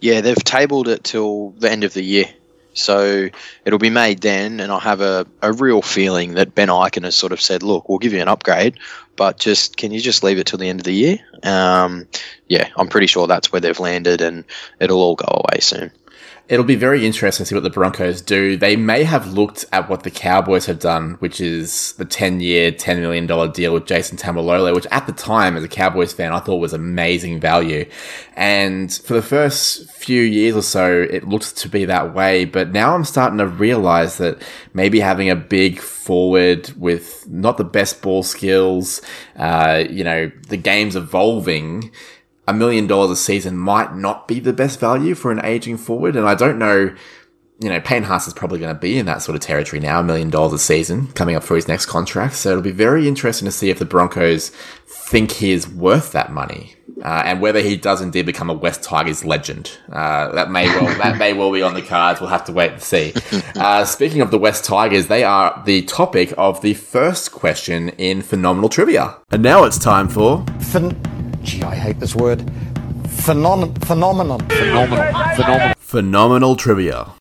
Yeah, 0.00 0.20
they've 0.20 0.36
tabled 0.44 0.88
it 0.88 1.04
till 1.04 1.50
the 1.58 1.70
end 1.70 1.84
of 1.84 1.94
the 1.94 2.02
year. 2.02 2.26
So 2.74 3.28
it'll 3.64 3.78
be 3.78 3.90
made 3.90 4.20
then, 4.20 4.58
and 4.58 4.72
I 4.72 4.80
have 4.80 5.00
a, 5.00 5.26
a 5.42 5.52
real 5.52 5.80
feeling 5.80 6.34
that 6.34 6.56
Ben 6.56 6.68
Ikin 6.68 7.04
has 7.04 7.14
sort 7.14 7.32
of 7.32 7.40
said, 7.40 7.62
look, 7.62 7.88
we'll 7.88 7.98
give 7.98 8.12
you 8.12 8.20
an 8.20 8.26
upgrade, 8.26 8.78
but 9.16 9.38
just 9.38 9.76
can 9.76 9.92
you 9.92 10.00
just 10.00 10.24
leave 10.24 10.38
it 10.38 10.46
till 10.46 10.58
the 10.58 10.68
end 10.68 10.80
of 10.80 10.84
the 10.84 10.92
year? 10.92 11.18
Um, 11.44 12.08
yeah, 12.48 12.68
I'm 12.76 12.88
pretty 12.88 13.06
sure 13.06 13.28
that's 13.28 13.52
where 13.52 13.60
they've 13.60 13.78
landed, 13.78 14.20
and 14.20 14.44
it'll 14.80 15.00
all 15.00 15.14
go 15.14 15.28
away 15.28 15.60
soon. 15.60 15.92
It'll 16.46 16.64
be 16.64 16.74
very 16.74 17.06
interesting 17.06 17.44
to 17.44 17.48
see 17.48 17.54
what 17.54 17.64
the 17.64 17.70
Broncos 17.70 18.20
do. 18.20 18.58
They 18.58 18.76
may 18.76 19.02
have 19.04 19.32
looked 19.32 19.64
at 19.72 19.88
what 19.88 20.02
the 20.02 20.10
Cowboys 20.10 20.66
have 20.66 20.78
done, 20.78 21.14
which 21.14 21.40
is 21.40 21.92
the 21.92 22.04
10 22.04 22.40
year, 22.40 22.70
$10 22.70 23.00
million 23.00 23.26
deal 23.52 23.72
with 23.72 23.86
Jason 23.86 24.18
Taumalolo, 24.18 24.74
which 24.74 24.86
at 24.90 25.06
the 25.06 25.12
time, 25.12 25.56
as 25.56 25.64
a 25.64 25.68
Cowboys 25.68 26.12
fan, 26.12 26.32
I 26.32 26.40
thought 26.40 26.56
was 26.56 26.74
amazing 26.74 27.40
value. 27.40 27.88
And 28.36 28.92
for 28.92 29.14
the 29.14 29.22
first 29.22 29.90
few 29.90 30.20
years 30.20 30.54
or 30.54 30.62
so, 30.62 31.06
it 31.10 31.26
looked 31.26 31.56
to 31.56 31.68
be 31.68 31.86
that 31.86 32.12
way. 32.12 32.44
But 32.44 32.72
now 32.72 32.94
I'm 32.94 33.04
starting 33.04 33.38
to 33.38 33.46
realize 33.46 34.18
that 34.18 34.42
maybe 34.74 35.00
having 35.00 35.30
a 35.30 35.36
big 35.36 35.80
forward 35.80 36.70
with 36.76 37.26
not 37.26 37.56
the 37.56 37.64
best 37.64 38.02
ball 38.02 38.22
skills, 38.22 39.00
uh, 39.36 39.84
you 39.88 40.04
know, 40.04 40.30
the 40.48 40.58
game's 40.58 40.94
evolving 40.94 41.90
a 42.46 42.52
million 42.52 42.86
dollars 42.86 43.10
a 43.10 43.16
season 43.16 43.56
might 43.56 43.94
not 43.94 44.28
be 44.28 44.40
the 44.40 44.52
best 44.52 44.80
value 44.80 45.14
for 45.14 45.32
an 45.32 45.44
aging 45.44 45.78
forward. 45.78 46.16
And 46.16 46.26
I 46.26 46.34
don't 46.34 46.58
know, 46.58 46.94
you 47.60 47.68
know, 47.68 47.80
Payne 47.80 48.02
Haas 48.02 48.26
is 48.26 48.34
probably 48.34 48.58
going 48.58 48.74
to 48.74 48.80
be 48.80 48.98
in 48.98 49.06
that 49.06 49.22
sort 49.22 49.34
of 49.36 49.40
territory 49.40 49.80
now, 49.80 50.00
a 50.00 50.04
million 50.04 50.30
dollars 50.30 50.52
a 50.52 50.58
season 50.58 51.08
coming 51.08 51.36
up 51.36 51.42
for 51.42 51.56
his 51.56 51.68
next 51.68 51.86
contract. 51.86 52.34
So 52.34 52.50
it'll 52.50 52.62
be 52.62 52.70
very 52.70 53.08
interesting 53.08 53.46
to 53.46 53.52
see 53.52 53.70
if 53.70 53.78
the 53.78 53.84
Broncos 53.84 54.50
think 54.86 55.32
he 55.32 55.52
is 55.52 55.68
worth 55.68 56.12
that 56.12 56.32
money. 56.32 56.74
Uh, 57.02 57.22
and 57.24 57.40
whether 57.40 57.60
he 57.60 57.76
does 57.76 58.00
indeed 58.00 58.24
become 58.24 58.48
a 58.48 58.54
West 58.54 58.82
Tigers 58.82 59.24
legend, 59.24 59.78
uh, 59.90 60.30
that 60.32 60.50
may 60.50 60.66
well 60.66 60.86
that 60.98 61.18
may 61.18 61.32
well 61.32 61.52
be 61.52 61.60
on 61.60 61.74
the 61.74 61.82
cards. 61.82 62.20
We'll 62.20 62.30
have 62.30 62.44
to 62.44 62.52
wait 62.52 62.72
and 62.72 62.82
see. 62.82 63.12
Uh, 63.56 63.84
speaking 63.84 64.20
of 64.20 64.30
the 64.30 64.38
West 64.38 64.64
Tigers, 64.64 65.08
they 65.08 65.24
are 65.24 65.60
the 65.66 65.82
topic 65.82 66.32
of 66.38 66.60
the 66.62 66.74
first 66.74 67.32
question 67.32 67.90
in 67.90 68.22
phenomenal 68.22 68.68
trivia. 68.68 69.16
And 69.30 69.42
now 69.42 69.64
it's 69.64 69.78
time 69.78 70.08
for 70.08 70.38
Phen- 70.58 71.13
Gee, 71.44 71.62
I 71.62 71.74
hate 71.74 72.00
this 72.00 72.14
word. 72.14 72.42
Phenon- 73.06 73.74
phenomenon. 73.84 74.40
Phenomenal. 74.48 75.34
Phenomenon. 75.36 75.74
phenomenal 75.78 76.56
trivia. 76.56 77.12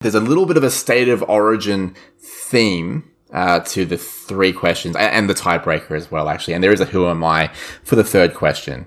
There's 0.00 0.14
a 0.14 0.20
little 0.20 0.44
bit 0.46 0.56
of 0.58 0.62
a 0.62 0.70
state 0.70 1.08
of 1.08 1.22
origin 1.28 1.96
theme 2.20 3.10
uh, 3.32 3.60
to 3.60 3.84
the 3.86 3.96
three 3.96 4.52
questions 4.52 4.94
and 4.96 5.28
the 5.28 5.34
tiebreaker 5.34 5.92
as 5.92 6.10
well, 6.10 6.28
actually. 6.28 6.54
And 6.54 6.62
there 6.62 6.72
is 6.72 6.80
a 6.80 6.84
who 6.84 7.06
am 7.08 7.24
I 7.24 7.50
for 7.82 7.96
the 7.96 8.04
third 8.04 8.34
question. 8.34 8.86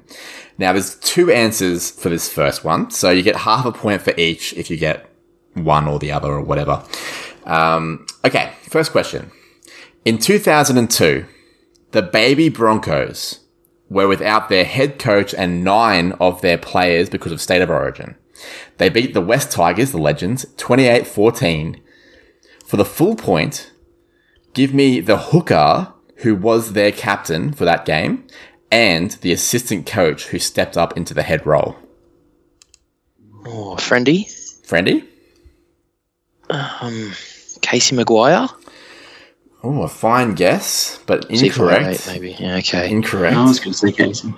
Now, 0.59 0.71
there's 0.73 0.95
two 0.95 1.31
answers 1.31 1.89
for 1.89 2.09
this 2.09 2.31
first 2.31 2.63
one. 2.63 2.91
So 2.91 3.09
you 3.09 3.23
get 3.23 3.35
half 3.35 3.65
a 3.65 3.71
point 3.71 4.03
for 4.03 4.13
each 4.15 4.53
if 4.53 4.69
you 4.69 4.77
get 4.77 5.09
one 5.55 5.87
or 5.87 5.97
the 5.97 6.11
other 6.11 6.29
or 6.29 6.41
whatever. 6.41 6.83
Um, 7.45 8.05
okay, 8.23 8.51
first 8.69 8.91
question. 8.91 9.31
In 10.05 10.19
2002, 10.19 11.25
the 11.91 12.01
baby 12.01 12.49
Broncos 12.49 13.39
were 13.89 14.07
without 14.07 14.49
their 14.49 14.65
head 14.65 14.99
coach 14.99 15.33
and 15.33 15.63
nine 15.63 16.11
of 16.13 16.41
their 16.41 16.57
players 16.57 17.09
because 17.09 17.31
of 17.31 17.41
state 17.41 17.61
of 17.61 17.69
origin. 17.69 18.15
They 18.77 18.89
beat 18.89 19.13
the 19.13 19.21
West 19.21 19.51
Tigers, 19.51 19.91
the 19.91 19.97
Legends, 19.97 20.45
28-14. 20.57 21.81
For 22.65 22.77
the 22.77 22.85
full 22.85 23.15
point, 23.15 23.71
give 24.53 24.73
me 24.73 24.99
the 24.99 25.17
hooker 25.17 25.93
who 26.17 26.35
was 26.35 26.73
their 26.73 26.91
captain 26.91 27.51
for 27.51 27.65
that 27.65 27.85
game 27.85 28.27
and 28.71 29.11
the 29.21 29.31
assistant 29.31 29.85
coach 29.85 30.27
who 30.27 30.39
stepped 30.39 30.77
up 30.77 30.95
into 30.95 31.13
the 31.13 31.23
head 31.23 31.45
role. 31.45 31.75
Oh, 33.45 33.75
friendy. 33.79 34.25
Friendy? 34.65 35.05
Um, 36.49 37.11
Casey 37.61 37.95
McGuire. 37.95 38.49
Oh, 39.61 39.81
a 39.83 39.89
fine 39.89 40.35
guess, 40.35 40.99
but 41.05 41.27
C408 41.29 41.43
incorrect. 41.43 42.07
maybe. 42.07 42.35
Yeah, 42.39 42.55
okay. 42.57 42.89
Incorrect. 42.89 43.35
I 43.35 43.43
was 43.43 43.59
going 43.59 43.73
to 43.73 43.77
say 43.77 43.91
Casey. 43.91 44.33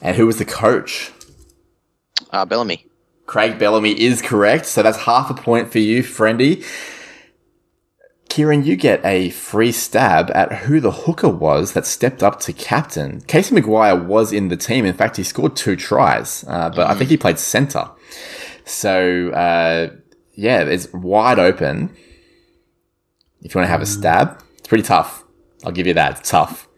And 0.00 0.16
who 0.16 0.26
was 0.26 0.38
the 0.38 0.44
coach? 0.44 1.12
Uh, 2.30 2.44
Bellamy. 2.44 2.86
Craig 3.26 3.58
Bellamy 3.58 4.00
is 4.00 4.22
correct, 4.22 4.66
so 4.66 4.82
that's 4.82 4.98
half 4.98 5.30
a 5.30 5.34
point 5.34 5.72
for 5.72 5.80
you, 5.80 6.04
friendy. 6.04 6.64
Kieran, 8.28 8.64
you 8.64 8.76
get 8.76 9.04
a 9.04 9.30
free 9.30 9.72
stab 9.72 10.30
at 10.32 10.52
who 10.52 10.78
the 10.78 10.90
hooker 10.92 11.28
was 11.28 11.72
that 11.72 11.86
stepped 11.86 12.22
up 12.22 12.38
to 12.40 12.52
captain. 12.52 13.22
Casey 13.22 13.54
McGuire 13.54 14.04
was 14.04 14.32
in 14.32 14.48
the 14.48 14.56
team. 14.56 14.84
In 14.84 14.94
fact, 14.94 15.16
he 15.16 15.22
scored 15.24 15.56
two 15.56 15.74
tries, 15.74 16.44
uh, 16.46 16.70
but 16.70 16.88
I 16.88 16.94
think 16.94 17.10
he 17.10 17.16
played 17.16 17.38
centre. 17.38 17.88
So, 18.64 19.30
uh, 19.30 19.90
yeah, 20.34 20.60
it's 20.62 20.92
wide 20.92 21.38
open. 21.38 21.96
If 23.42 23.54
you 23.54 23.58
want 23.58 23.66
to 23.66 23.70
have 23.70 23.82
a 23.82 23.86
stab, 23.86 24.42
it's 24.58 24.68
pretty 24.68 24.84
tough. 24.84 25.24
I'll 25.64 25.72
give 25.72 25.86
you 25.86 25.94
that. 25.94 26.18
It's 26.18 26.30
tough. 26.30 26.68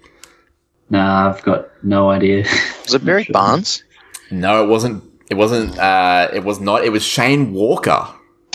Nah, 0.90 1.30
I've 1.30 1.42
got 1.42 1.68
no 1.82 2.10
idea. 2.10 2.44
Was 2.84 2.94
it 2.94 3.04
Barry 3.04 3.24
sure. 3.24 3.32
Barnes? 3.32 3.84
No, 4.30 4.64
it 4.64 4.68
wasn't. 4.68 5.04
It 5.30 5.34
wasn't. 5.34 5.78
Uh, 5.78 6.28
it 6.32 6.44
was 6.44 6.60
not. 6.60 6.84
It 6.84 6.90
was 6.90 7.04
Shane 7.04 7.52
Walker. 7.52 8.06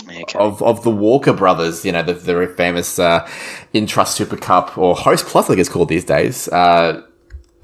Okay. 0.08 0.38
of 0.38 0.62
of 0.62 0.84
the 0.84 0.90
Walker 0.90 1.32
brothers, 1.32 1.84
you 1.84 1.92
know, 1.92 2.02
the 2.02 2.12
the 2.12 2.32
very 2.32 2.46
famous 2.54 2.98
uh, 2.98 3.26
Intrust 3.72 4.08
Super 4.14 4.36
Cup 4.36 4.76
or 4.76 4.94
Host 4.94 5.26
Plus, 5.26 5.46
I 5.46 5.48
think 5.48 5.60
it's 5.60 5.68
called 5.68 5.88
these 5.88 6.04
days. 6.04 6.48
Uh, 6.48 7.02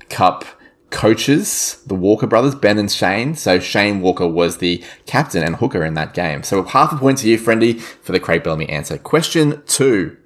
Cup 0.09 0.44
coaches, 0.90 1.82
the 1.87 1.94
Walker 1.94 2.26
brothers, 2.26 2.54
Ben 2.54 2.78
and 2.78 2.90
Shane. 2.90 3.35
So 3.35 3.61
Shane 3.61 4.00
Walker 4.00 4.26
was 4.26 4.59
the 4.59 4.82
captain 5.06 5.42
and 5.42 5.56
hooker 5.56 5.85
in 5.85 5.94
that 5.94 6.14
game. 6.14 6.42
So 6.42 6.62
half 6.62 6.92
a 6.92 6.97
point 6.97 7.18
to 7.18 7.28
you, 7.28 7.38
friendy, 7.38 7.80
for 7.80 8.12
the 8.12 8.20
Craig 8.20 8.42
Bellamy 8.42 8.68
answer. 8.68 8.99
Question 8.99 9.62
two: 9.66 10.16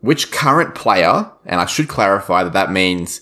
Which 0.00 0.30
current 0.30 0.74
player, 0.74 1.30
and 1.44 1.60
I 1.60 1.66
should 1.66 1.88
clarify 1.88 2.44
that 2.44 2.52
that 2.54 2.72
means 2.72 3.20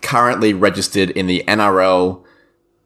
currently 0.00 0.54
registered 0.54 1.10
in 1.10 1.26
the 1.26 1.44
NRL, 1.46 2.24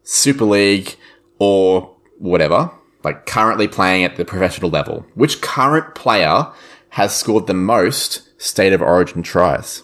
Super 0.03 0.45
League, 0.45 0.95
or 1.39 1.95
whatever 2.17 2.71
like 3.05 3.27
currently 3.27 3.67
playing 3.67 4.03
at 4.03 4.17
the 4.17 4.25
professional 4.25 4.69
level. 4.69 5.05
Which 5.13 5.39
current 5.39 5.95
player 5.95 6.47
has 6.89 7.15
scored 7.15 7.47
the 7.47 7.53
most 7.53 8.27
state 8.41 8.73
of 8.73 8.81
origin 8.81 9.21
tries? 9.21 9.83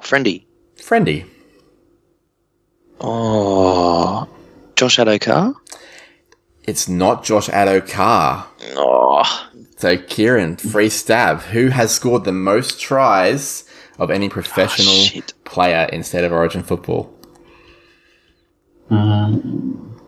Friendy. 0.00 0.46
Friendy. 0.76 1.28
Oh, 3.00 4.26
Josh 4.74 4.96
Addo-Carr. 4.96 5.54
It's 6.64 6.88
not 6.88 7.24
Josh 7.24 7.48
Addo-Carr. 7.48 8.48
Oh, 8.76 9.50
So 9.82 9.96
Kieran, 9.96 10.58
free 10.58 10.88
stab. 10.88 11.40
Who 11.40 11.66
has 11.66 11.92
scored 11.92 12.22
the 12.22 12.30
most 12.30 12.80
tries 12.80 13.64
of 13.98 14.12
any 14.12 14.28
professional 14.28 14.94
shit. 14.94 15.34
player 15.42 15.88
in 15.92 16.04
state 16.04 16.22
of 16.22 16.30
origin 16.30 16.62
football? 16.62 17.12
Um, 18.90 20.00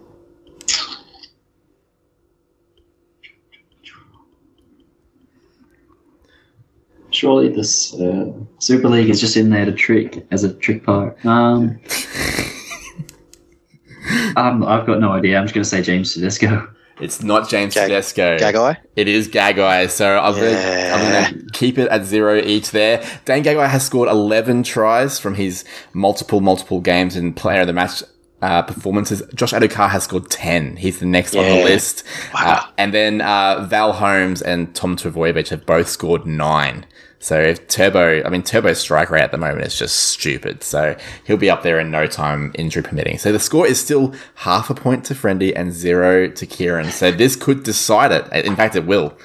surely 7.11 7.49
this 7.49 7.95
uh, 7.95 8.33
Super 8.61 8.89
League 8.89 9.11
is 9.11 9.21
just 9.21 9.37
in 9.37 9.51
there 9.51 9.65
to 9.65 9.73
trick 9.73 10.25
as 10.31 10.45
a 10.45 10.55
trick 10.55 10.85
part. 10.85 11.19
Um, 11.27 11.81
um, 14.37 14.63
I've 14.63 14.87
got 14.87 15.01
no 15.01 15.11
idea. 15.11 15.37
I'm 15.37 15.47
just 15.47 15.55
going 15.55 15.65
to 15.65 15.69
say 15.69 15.83
James 15.83 16.15
Tedesco. 16.15 16.69
It's 17.01 17.23
not 17.23 17.49
James 17.49 17.75
Gag- 17.75 17.89
Tedesco. 17.89 18.39
Gagai. 18.39 18.77
It 18.97 19.09
is 19.09 19.29
Gagai, 19.29 19.91
so 19.91 20.17
I'm 20.19 20.35
gonna, 20.35 20.51
Yeah. 20.51 21.31
Gonna 21.31 21.43
keep 21.53 21.79
it 21.79 21.89
at 21.89 22.05
zero 22.05 22.37
each 22.37 22.71
there. 22.71 23.05
Dane 23.25 23.43
Gagai 23.43 23.69
has 23.69 23.85
scored 23.85 24.09
11 24.09 24.63
tries 24.63 25.19
from 25.19 25.35
his 25.35 25.65
multiple, 25.93 26.41
multiple 26.41 26.81
games 26.81 27.17
and 27.17 27.35
player 27.37 27.63
of 27.63 27.67
the 27.67 27.73
match 27.73 28.03
uh, 28.43 28.63
performances. 28.63 29.23
Josh 29.35 29.53
Addo-Carr 29.53 29.89
has 29.89 30.05
scored 30.05 30.31
10. 30.31 30.77
He's 30.77 30.99
the 31.01 31.07
next 31.07 31.35
on 31.35 31.45
the 31.45 31.65
list. 31.65 32.05
Wow. 32.35 32.41
Uh, 32.63 32.67
and 32.79 32.93
then 32.95 33.21
uh, 33.23 33.67
Val 33.69 33.93
Holmes 33.95 34.43
and 34.43 34.75
Tom 34.75 34.97
Trbojevic 34.97 35.49
have 35.49 35.65
both 35.67 35.89
scored 35.89 36.27
nine. 36.27 36.85
So 37.25 37.41
if 37.41 37.69
Turbo, 37.69 38.23
I 38.23 38.29
mean, 38.29 38.43
Turbo's 38.43 38.79
strike 38.79 39.09
rate 39.09 39.23
at 39.23 39.31
the 39.31 39.39
moment 39.39 39.67
is 39.67 39.79
just 39.79 39.97
stupid. 40.11 40.63
So 40.63 40.95
he'll 41.27 41.39
be 41.39 41.49
up 41.49 41.63
there 41.63 41.81
in 41.81 41.91
no 41.91 42.07
time, 42.07 42.53
injury 42.55 42.83
permitting. 42.83 43.17
So 43.17 43.33
the 43.33 43.39
score 43.39 43.67
is 43.67 43.81
still 43.81 44.15
half 44.35 44.69
a 44.69 44.75
point 44.75 45.07
to 45.07 45.15
Friendy 45.15 45.51
and 45.57 45.73
zero 45.73 46.29
to 46.29 46.47
Kieran. 46.47 46.91
So 46.91 47.11
this 47.11 47.35
could 47.35 47.63
decide 47.63 48.13
it. 48.13 48.45
In 48.45 48.55
fact, 48.55 48.77
it 48.77 48.85
will. 48.85 49.17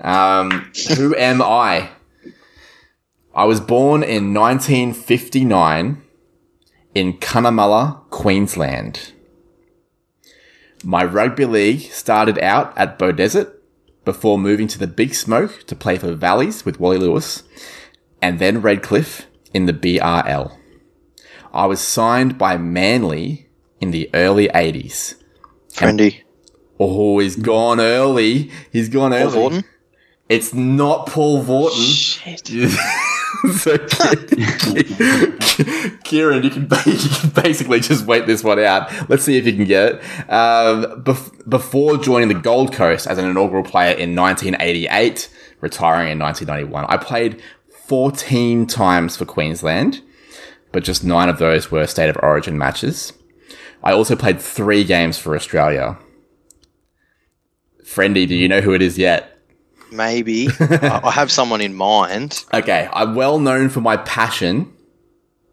Um, 0.00 0.72
who 0.96 1.14
am 1.14 1.40
I? 1.40 1.90
I 3.36 3.44
was 3.44 3.60
born 3.60 4.02
in 4.02 4.34
1959 4.34 6.02
in 6.92 7.12
Cunnamulla, 7.18 8.00
Queensland. 8.10 9.12
My 10.82 11.04
rugby 11.04 11.44
league 11.44 11.82
started 11.92 12.36
out 12.40 12.76
at 12.76 12.98
Beaudesert 12.98 13.52
before 14.04 14.38
moving 14.38 14.68
to 14.68 14.78
the 14.78 14.86
Big 14.86 15.14
Smoke 15.14 15.64
to 15.66 15.76
play 15.76 15.96
for 15.98 16.12
Valleys 16.14 16.64
with 16.64 16.80
Wally 16.80 16.98
Lewis 16.98 17.42
and 18.20 18.38
then 18.38 18.60
Redcliffe 18.60 19.26
in 19.52 19.66
the 19.66 19.72
BRL. 19.72 20.56
I 21.52 21.66
was 21.66 21.80
signed 21.80 22.36
by 22.36 22.56
Manly 22.56 23.48
in 23.80 23.90
the 23.90 24.10
early 24.12 24.48
80s. 24.48 25.14
Friendy. 25.72 26.22
Oh, 26.78 27.18
he's 27.18 27.36
gone 27.36 27.80
early. 27.80 28.50
He's 28.72 28.88
gone 28.88 29.12
Paul 29.12 29.20
early. 29.20 29.32
Vorton. 29.32 29.64
It's 30.28 30.54
not 30.54 31.06
Paul 31.06 31.44
Vautin. 31.44 31.94
Shit. 31.94 32.50
so, 33.58 33.78
Kieran, 36.04 36.42
you 36.42 36.50
can, 36.50 36.62
you 36.86 37.08
can 37.08 37.30
basically 37.30 37.80
just 37.80 38.06
wait 38.06 38.26
this 38.26 38.44
one 38.44 38.58
out. 38.58 38.90
Let's 39.08 39.24
see 39.24 39.36
if 39.36 39.46
you 39.46 39.52
can 39.52 39.64
get 39.64 39.94
it. 39.94 39.94
Um, 40.30 41.02
bef- 41.02 41.48
before 41.48 41.96
joining 41.98 42.28
the 42.28 42.34
Gold 42.34 42.72
Coast 42.72 43.06
as 43.06 43.18
an 43.18 43.24
inaugural 43.24 43.64
player 43.64 43.94
in 43.96 44.14
1988, 44.14 45.28
retiring 45.60 46.12
in 46.12 46.18
1991, 46.18 46.86
I 46.88 46.96
played 46.96 47.42
14 47.86 48.66
times 48.66 49.16
for 49.16 49.24
Queensland, 49.24 50.02
but 50.72 50.84
just 50.84 51.04
nine 51.04 51.28
of 51.28 51.38
those 51.38 51.70
were 51.70 51.86
state 51.86 52.08
of 52.08 52.18
origin 52.22 52.56
matches. 52.56 53.12
I 53.82 53.92
also 53.92 54.16
played 54.16 54.40
three 54.40 54.84
games 54.84 55.18
for 55.18 55.36
Australia. 55.36 55.98
Friendy, 57.84 58.26
do 58.26 58.34
you 58.34 58.48
know 58.48 58.62
who 58.62 58.72
it 58.72 58.80
is 58.80 58.96
yet? 58.96 59.33
Maybe. 59.94 60.48
I 60.60 61.00
I 61.04 61.10
have 61.10 61.30
someone 61.30 61.60
in 61.60 61.74
mind. 61.74 62.44
Okay, 62.52 62.88
I'm 62.92 63.14
well 63.14 63.38
known 63.38 63.68
for 63.68 63.80
my 63.80 63.96
passion 63.98 64.72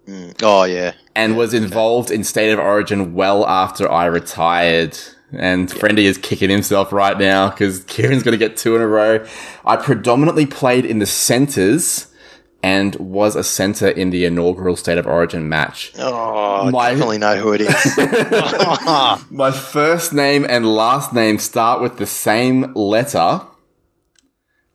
mm. 0.08 0.36
Oh, 0.42 0.64
yeah. 0.64 0.94
and 1.16 1.38
was 1.38 1.54
involved 1.54 2.12
in 2.12 2.24
State 2.24 2.52
of 2.52 2.60
Origin 2.60 3.14
well 3.14 3.46
after 3.48 3.90
I 3.92 4.06
retired. 4.06 4.98
And 5.34 5.70
Friendy 5.70 6.04
is 6.04 6.18
kicking 6.18 6.50
himself 6.50 6.92
right 6.92 7.18
now 7.18 7.50
because 7.50 7.84
Kieran's 7.86 8.22
going 8.24 8.38
to 8.38 8.38
get 8.38 8.58
two 8.58 8.76
in 8.76 8.82
a 8.82 8.88
row. 8.88 9.26
I 9.66 9.78
predominantly 9.78 10.46
played 10.46 10.86
in 10.86 11.00
the 11.00 11.06
centres 11.06 12.08
and 12.64 12.96
was 12.96 13.36
a 13.38 13.44
centre 13.44 13.88
in 13.88 14.10
the 14.10 14.26
inaugural 14.26 14.76
State 14.76 14.98
of 14.98 15.08
Origin 15.08 15.48
match. 15.48 15.94
Oh, 15.98 16.68
I 16.68 16.70
My- 16.70 16.90
definitely 16.90 17.18
know 17.18 17.38
who 17.38 17.54
it 17.54 17.62
is. 17.62 17.98
My 19.32 19.52
first 19.52 20.14
name 20.14 20.46
and 20.48 20.66
last 20.76 21.14
name 21.14 21.40
start 21.40 21.82
with 21.82 21.98
the 21.98 22.06
same 22.06 22.74
letter. 22.74 23.42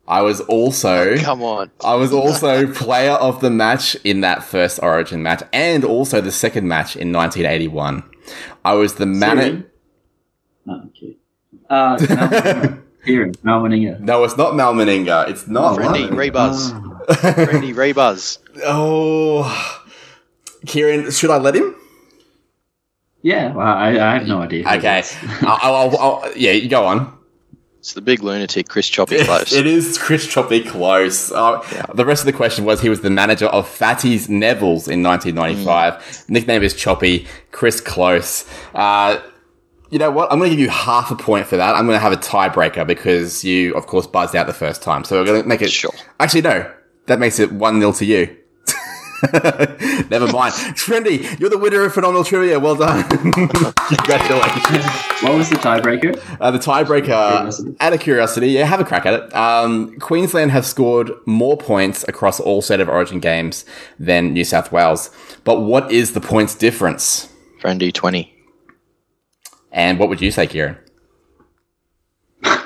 I 0.07 0.21
was 0.21 0.39
also 0.41 1.17
Come 1.21 1.41
on. 1.43 1.69
I 1.83 1.95
was 1.95 2.13
also 2.13 2.71
player 2.71 3.11
of 3.11 3.41
the 3.41 3.49
match 3.49 3.95
in 4.03 4.21
that 4.21 4.43
first 4.43 4.79
Origin 4.81 5.21
match 5.21 5.43
and 5.51 5.83
also 5.83 6.21
the 6.21 6.31
second 6.31 6.67
match 6.67 6.95
in 6.95 7.11
1981. 7.11 8.03
I 8.63 8.73
was 8.73 8.95
the 8.95 9.05
manager. 9.05 9.69
Oh, 10.67 10.81
okay. 10.87 11.17
Uh, 11.69 11.97
Mal- 12.09 12.83
Kieran, 13.05 13.33
Mal 13.43 13.61
Meninga. 13.61 13.99
No, 13.99 14.23
it's 14.23 14.35
not 14.37 14.55
Mal 14.55 14.73
Meninga. 14.73 15.29
It's 15.29 15.47
not. 15.47 15.77
Friendy, 15.77 16.09
Rebuzz. 16.09 16.71
Friendy, 17.07 17.73
Rebuzz. 17.73 18.39
Oh, 18.65 19.45
Kieran, 20.65 21.09
should 21.11 21.29
I 21.29 21.37
let 21.37 21.55
him? 21.55 21.75
yeah, 23.21 23.51
well, 23.53 23.65
I, 23.67 23.89
I 23.89 24.13
have 24.17 24.27
no 24.27 24.41
idea. 24.41 24.65
Okay, 24.67 24.99
is. 24.99 25.17
I'll, 25.41 25.75
I'll, 25.75 25.97
I'll, 25.97 26.31
yeah, 26.37 26.51
you 26.51 26.69
go 26.69 26.85
on. 26.85 27.16
It's 27.87 27.93
the 27.93 28.01
big 28.01 28.21
lunatic 28.21 28.67
Chris 28.67 28.89
Choppy 28.89 29.17
Close. 29.23 29.53
It 29.53 29.65
is 29.65 29.97
Chris 29.97 30.27
Choppy 30.27 30.61
close. 30.61 31.31
Uh, 31.31 31.61
The 31.95 32.03
rest 32.03 32.21
of 32.21 32.25
the 32.25 32.33
question 32.33 32.65
was 32.65 32.81
he 32.81 32.89
was 32.89 32.99
the 32.99 33.09
manager 33.09 33.45
of 33.45 33.65
Fatty's 33.65 34.27
Neville's 34.27 34.89
in 34.89 35.01
1995. 35.01 35.93
Mm. 35.93 36.29
Nickname 36.29 36.63
is 36.63 36.73
Choppy. 36.73 37.27
Chris 37.53 37.79
Close. 37.79 38.43
Uh, 38.75 39.21
you 39.89 39.99
know 39.99 40.11
what? 40.11 40.29
I'm 40.29 40.37
going 40.37 40.49
to 40.49 40.55
give 40.57 40.61
you 40.65 40.69
half 40.69 41.11
a 41.11 41.15
point 41.15 41.47
for 41.47 41.55
that. 41.55 41.75
I'm 41.75 41.85
going 41.85 41.95
to 41.95 42.01
have 42.01 42.11
a 42.11 42.17
tiebreaker 42.17 42.85
because 42.85 43.45
you, 43.45 43.73
of 43.73 43.87
course, 43.87 44.05
buzzed 44.05 44.35
out 44.35 44.47
the 44.47 44.53
first 44.53 44.81
time. 44.83 45.05
So 45.05 45.17
we're 45.21 45.25
going 45.25 45.43
to 45.43 45.47
make 45.47 45.61
it. 45.61 45.71
Sure. 45.71 45.93
Actually, 46.19 46.41
no. 46.41 46.69
That 47.05 47.19
makes 47.19 47.39
it 47.39 47.53
1 47.53 47.79
0 47.79 47.93
to 47.93 48.05
you. 48.05 48.35
Never 50.09 50.27
mind. 50.27 50.53
Trendy, 50.75 51.39
you're 51.39 51.49
the 51.49 51.57
winner 51.57 51.83
of 51.83 51.93
Phenomenal 51.93 52.23
Trivia. 52.23 52.59
Well 52.59 52.75
done. 52.75 53.03
Congratulations. 53.09 54.85
What 55.23 55.35
was 55.35 55.49
the 55.49 55.55
tiebreaker? 55.55 56.21
Uh, 56.39 56.51
the 56.51 56.59
tiebreaker, 56.59 57.75
out 57.79 57.93
of 57.93 57.99
curiosity, 57.99 58.49
yeah, 58.49 58.65
have 58.65 58.79
a 58.79 58.85
crack 58.85 59.05
at 59.05 59.13
it. 59.13 59.35
Um, 59.35 59.97
Queensland 59.99 60.51
have 60.51 60.65
scored 60.65 61.11
more 61.25 61.57
points 61.57 62.05
across 62.07 62.39
all 62.39 62.61
set 62.61 62.79
of 62.79 62.89
origin 62.89 63.19
games 63.19 63.65
than 63.99 64.33
New 64.33 64.43
South 64.43 64.71
Wales. 64.71 65.09
But 65.43 65.61
what 65.61 65.91
is 65.91 66.13
the 66.13 66.21
points 66.21 66.53
difference? 66.53 67.33
Friendy 67.61 67.91
20. 67.91 68.33
And 69.71 69.99
what 69.99 70.09
would 70.09 70.21
you 70.21 70.31
say, 70.31 70.47
Kieran? 70.47 70.77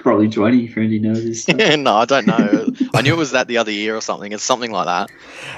Probably 0.02 0.30
20 0.30 0.66
if 0.66 0.76
Randy 0.76 1.00
knows 1.00 1.22
his 1.22 1.44
stuff. 1.44 1.58
no, 1.78 1.96
I 1.96 2.06
don't 2.06 2.26
know. 2.26 2.68
I 2.94 3.02
knew 3.02 3.14
it 3.14 3.18
was 3.18 3.32
that 3.32 3.48
the 3.48 3.58
other 3.58 3.72
year 3.72 3.96
or 3.96 4.02
something. 4.02 4.32
It's 4.32 4.44
something 4.44 4.72
like 4.72 4.86
that. 4.86 5.12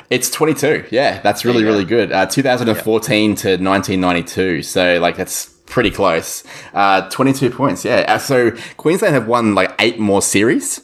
It's 0.10 0.30
22. 0.30 0.86
Yeah, 0.92 1.22
that's 1.22 1.46
really, 1.46 1.64
There 1.64 1.72
you 1.72 1.74
really 1.74 1.86
good. 1.86 2.12
Uh, 2.12 2.26
2014 2.26 3.36
to 3.36 3.48
1992. 3.48 4.64
So, 4.64 5.00
like, 5.00 5.16
that's 5.16 5.46
pretty 5.66 5.92
close. 5.92 6.44
Uh, 6.74 7.10
22 7.10 7.50
points. 7.52 7.86
Yeah. 7.86 8.06
Uh, 8.08 8.18
so, 8.18 8.52
Queensland 8.78 9.16
have 9.16 9.28
won 9.28 9.56
like 9.56 9.74
eight 9.80 10.00
more 10.00 10.22
series. 10.22 10.82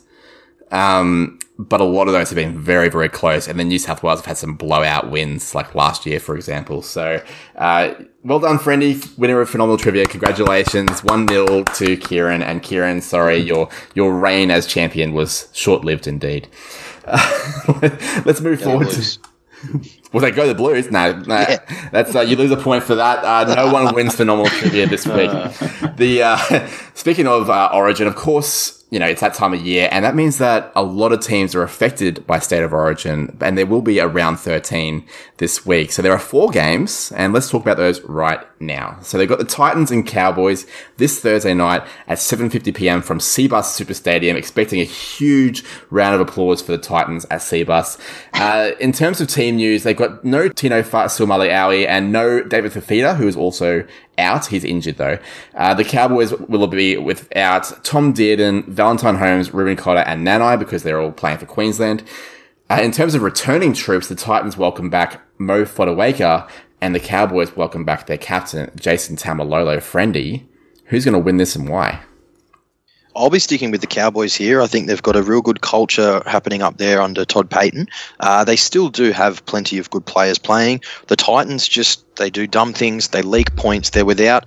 Um, 0.72 1.39
but 1.60 1.82
a 1.82 1.84
lot 1.84 2.08
of 2.08 2.14
those 2.14 2.30
have 2.30 2.38
been 2.38 2.58
very, 2.58 2.88
very 2.88 3.10
close. 3.10 3.46
And 3.46 3.60
then 3.60 3.68
New 3.68 3.80
South 3.80 4.02
Wales 4.02 4.20
have 4.20 4.26
had 4.26 4.38
some 4.38 4.56
blowout 4.56 5.12
wins, 5.12 5.54
like 5.54 5.76
last 5.76 6.06
year, 6.06 6.18
for 6.22 6.36
example. 6.36 6.82
So, 6.82 7.22
uh, 7.58 7.96
well 8.24 8.40
done, 8.40 8.58
Friendy, 8.58 9.18
winner 9.18 9.42
of 9.42 9.50
Phenomenal 9.50 9.78
Trivia. 9.78 10.06
Congratulations. 10.06 11.04
1 11.04 11.28
0 11.28 11.64
to 11.66 11.98
Kieran. 11.98 12.42
And 12.42 12.64
Kieran, 12.64 13.02
sorry, 13.02 13.40
your, 13.40 13.68
your 13.94 14.18
reign 14.18 14.52
as 14.52 14.68
champion 14.68 15.14
was 15.14 15.50
short 15.52 15.84
lived 15.84 16.08
indeed. 16.08 16.48
let's 18.26 18.40
move 18.40 18.60
Go 18.60 18.66
forward 18.66 18.90
to. 18.92 19.20
Well, 20.14 20.22
they 20.22 20.32
go 20.32 20.48
the 20.48 20.56
Blues. 20.56 20.90
No, 20.90 21.12
no 21.12 21.46
that's 21.92 22.16
uh, 22.16 22.22
you 22.22 22.38
lose 22.38 22.52
a 22.52 22.58
point 22.58 22.84
for 22.84 22.96
that. 22.96 23.24
Uh, 23.24 23.54
no 23.54 23.72
one 23.72 23.94
wins 23.94 24.16
phenomenal 24.16 24.50
trivia 24.50 24.88
this 24.88 25.06
week. 25.08 25.30
the 25.98 26.22
uh, 26.24 26.68
speaking 26.94 27.28
of 27.28 27.50
uh, 27.50 27.70
Origin, 27.74 28.08
of 28.08 28.16
course, 28.16 28.79
you 28.90 29.00
know 29.00 29.08
it's 29.08 29.22
that 29.22 29.34
time 29.34 29.54
of 29.54 29.66
year, 29.66 29.88
and 29.92 30.04
that 30.04 30.16
means 30.16 30.38
that 30.40 30.72
a 30.76 30.84
lot 30.84 31.12
of 31.12 31.20
teams 31.22 31.54
are 31.56 31.64
affected 31.64 32.26
by 32.26 32.40
state 32.40 32.64
of 32.64 32.74
origin, 32.74 33.38
and 33.42 33.58
there 33.58 33.66
will 33.66 33.82
be 33.82 34.00
a 34.00 34.08
round 34.08 34.40
thirteen 34.40 35.06
this 35.38 35.66
week. 35.66 35.92
So 35.92 36.02
there 36.02 36.12
are 36.14 36.20
four 36.20 36.50
games, 36.50 37.12
and 37.16 37.34
let's 37.34 37.50
talk 37.50 37.62
about 37.62 37.78
those 37.78 38.02
right 38.02 38.40
now. 38.60 38.98
So 39.02 39.18
they've 39.18 39.30
got 39.30 39.40
the 39.40 39.46
Titans 39.46 39.92
and 39.92 40.06
Cowboys 40.06 40.66
this 40.98 41.20
Thursday 41.20 41.54
night 41.54 41.84
at 42.08 42.18
7:50 42.18 42.76
p.m. 42.76 43.02
from 43.02 43.20
Cbus 43.20 43.66
Super 43.66 43.94
Stadium. 43.94 44.36
Expecting 44.36 44.80
a 44.82 44.86
huge 44.86 45.64
round 45.90 46.16
of 46.16 46.22
applause 46.22 46.62
for 46.62 46.72
the 46.72 46.78
Titans 46.78 47.26
at 47.26 47.42
Cbus. 47.42 48.00
Uh, 48.34 48.72
in 48.80 48.92
terms 48.92 49.22
of 49.22 49.28
team 49.28 49.56
news, 49.58 49.84
they've 49.84 49.96
got 49.96 50.24
no 50.24 50.50
Tino 50.50 50.82
Fa'asuamaleaui 50.82 51.88
and 51.88 52.12
no 52.12 52.44
David 52.44 52.72
Fifita, 52.72 53.16
who 53.16 53.28
is 53.28 53.36
also 53.36 53.86
out. 54.18 54.48
He's 54.48 54.64
injured 54.64 54.98
though. 54.98 55.20
Uh, 55.56 55.74
the 55.74 55.84
Cowboys 55.84 56.34
will 56.34 56.68
be 56.68 56.98
without 56.98 57.84
Tom 57.84 58.14
Dearden, 58.14 58.66
Valentine 58.68 59.16
Holmes, 59.16 59.54
Reuben 59.54 59.78
Cotter, 59.78 60.02
and 60.02 60.26
Nanai 60.26 60.60
because 60.60 60.84
they're 60.84 61.02
all 61.02 61.12
playing 61.12 61.38
for 61.38 61.46
Queensland. 61.46 62.04
Uh, 62.72 62.82
in 62.84 62.92
terms 62.92 63.16
of 63.16 63.24
returning 63.24 63.74
troops, 63.74 64.10
the 64.10 64.16
Titans 64.16 64.56
welcome 64.56 64.92
back 64.92 65.22
Mo 65.40 65.64
Fotuaika 65.64 66.48
and 66.82 66.96
the 66.96 67.00
Cowboys 67.00 67.56
welcome 67.56 67.84
back 67.84 68.08
their 68.08 68.18
captain, 68.18 68.72
Jason 68.76 69.16
Taumalolo 69.16 69.78
Friendy. 69.78 70.46
Who's 70.86 71.06
going 71.06 71.14
to 71.14 71.20
win 71.20 71.38
this 71.38 71.56
and 71.56 71.70
why? 71.70 72.02
I'll 73.16 73.30
be 73.30 73.40
sticking 73.40 73.72
with 73.72 73.82
the 73.82 73.88
Cowboys 73.88 74.34
here. 74.34 74.62
I 74.62 74.68
think 74.68 74.88
they've 74.88 75.02
got 75.02 75.16
a 75.16 75.24
real 75.24 75.42
good 75.42 75.62
culture 75.62 76.22
happening 76.26 76.62
up 76.62 76.78
there 76.78 77.02
under 77.02 77.26
Todd 77.26 77.50
Payten. 77.50 77.88
Uh, 78.20 78.44
they 78.44 78.56
still 78.56 78.90
do 78.90 79.12
have 79.12 79.46
plenty 79.46 79.78
of 79.78 79.90
good 79.90 80.06
players 80.06 80.40
playing. 80.40 80.82
The 81.08 81.16
Titans 81.16 81.68
just 81.68 82.16
they 82.16 82.30
do 82.30 82.48
dumb 82.48 82.72
things. 82.72 83.10
They 83.10 83.22
leak 83.22 83.56
points. 83.56 83.90
They're 83.90 84.06
without 84.06 84.46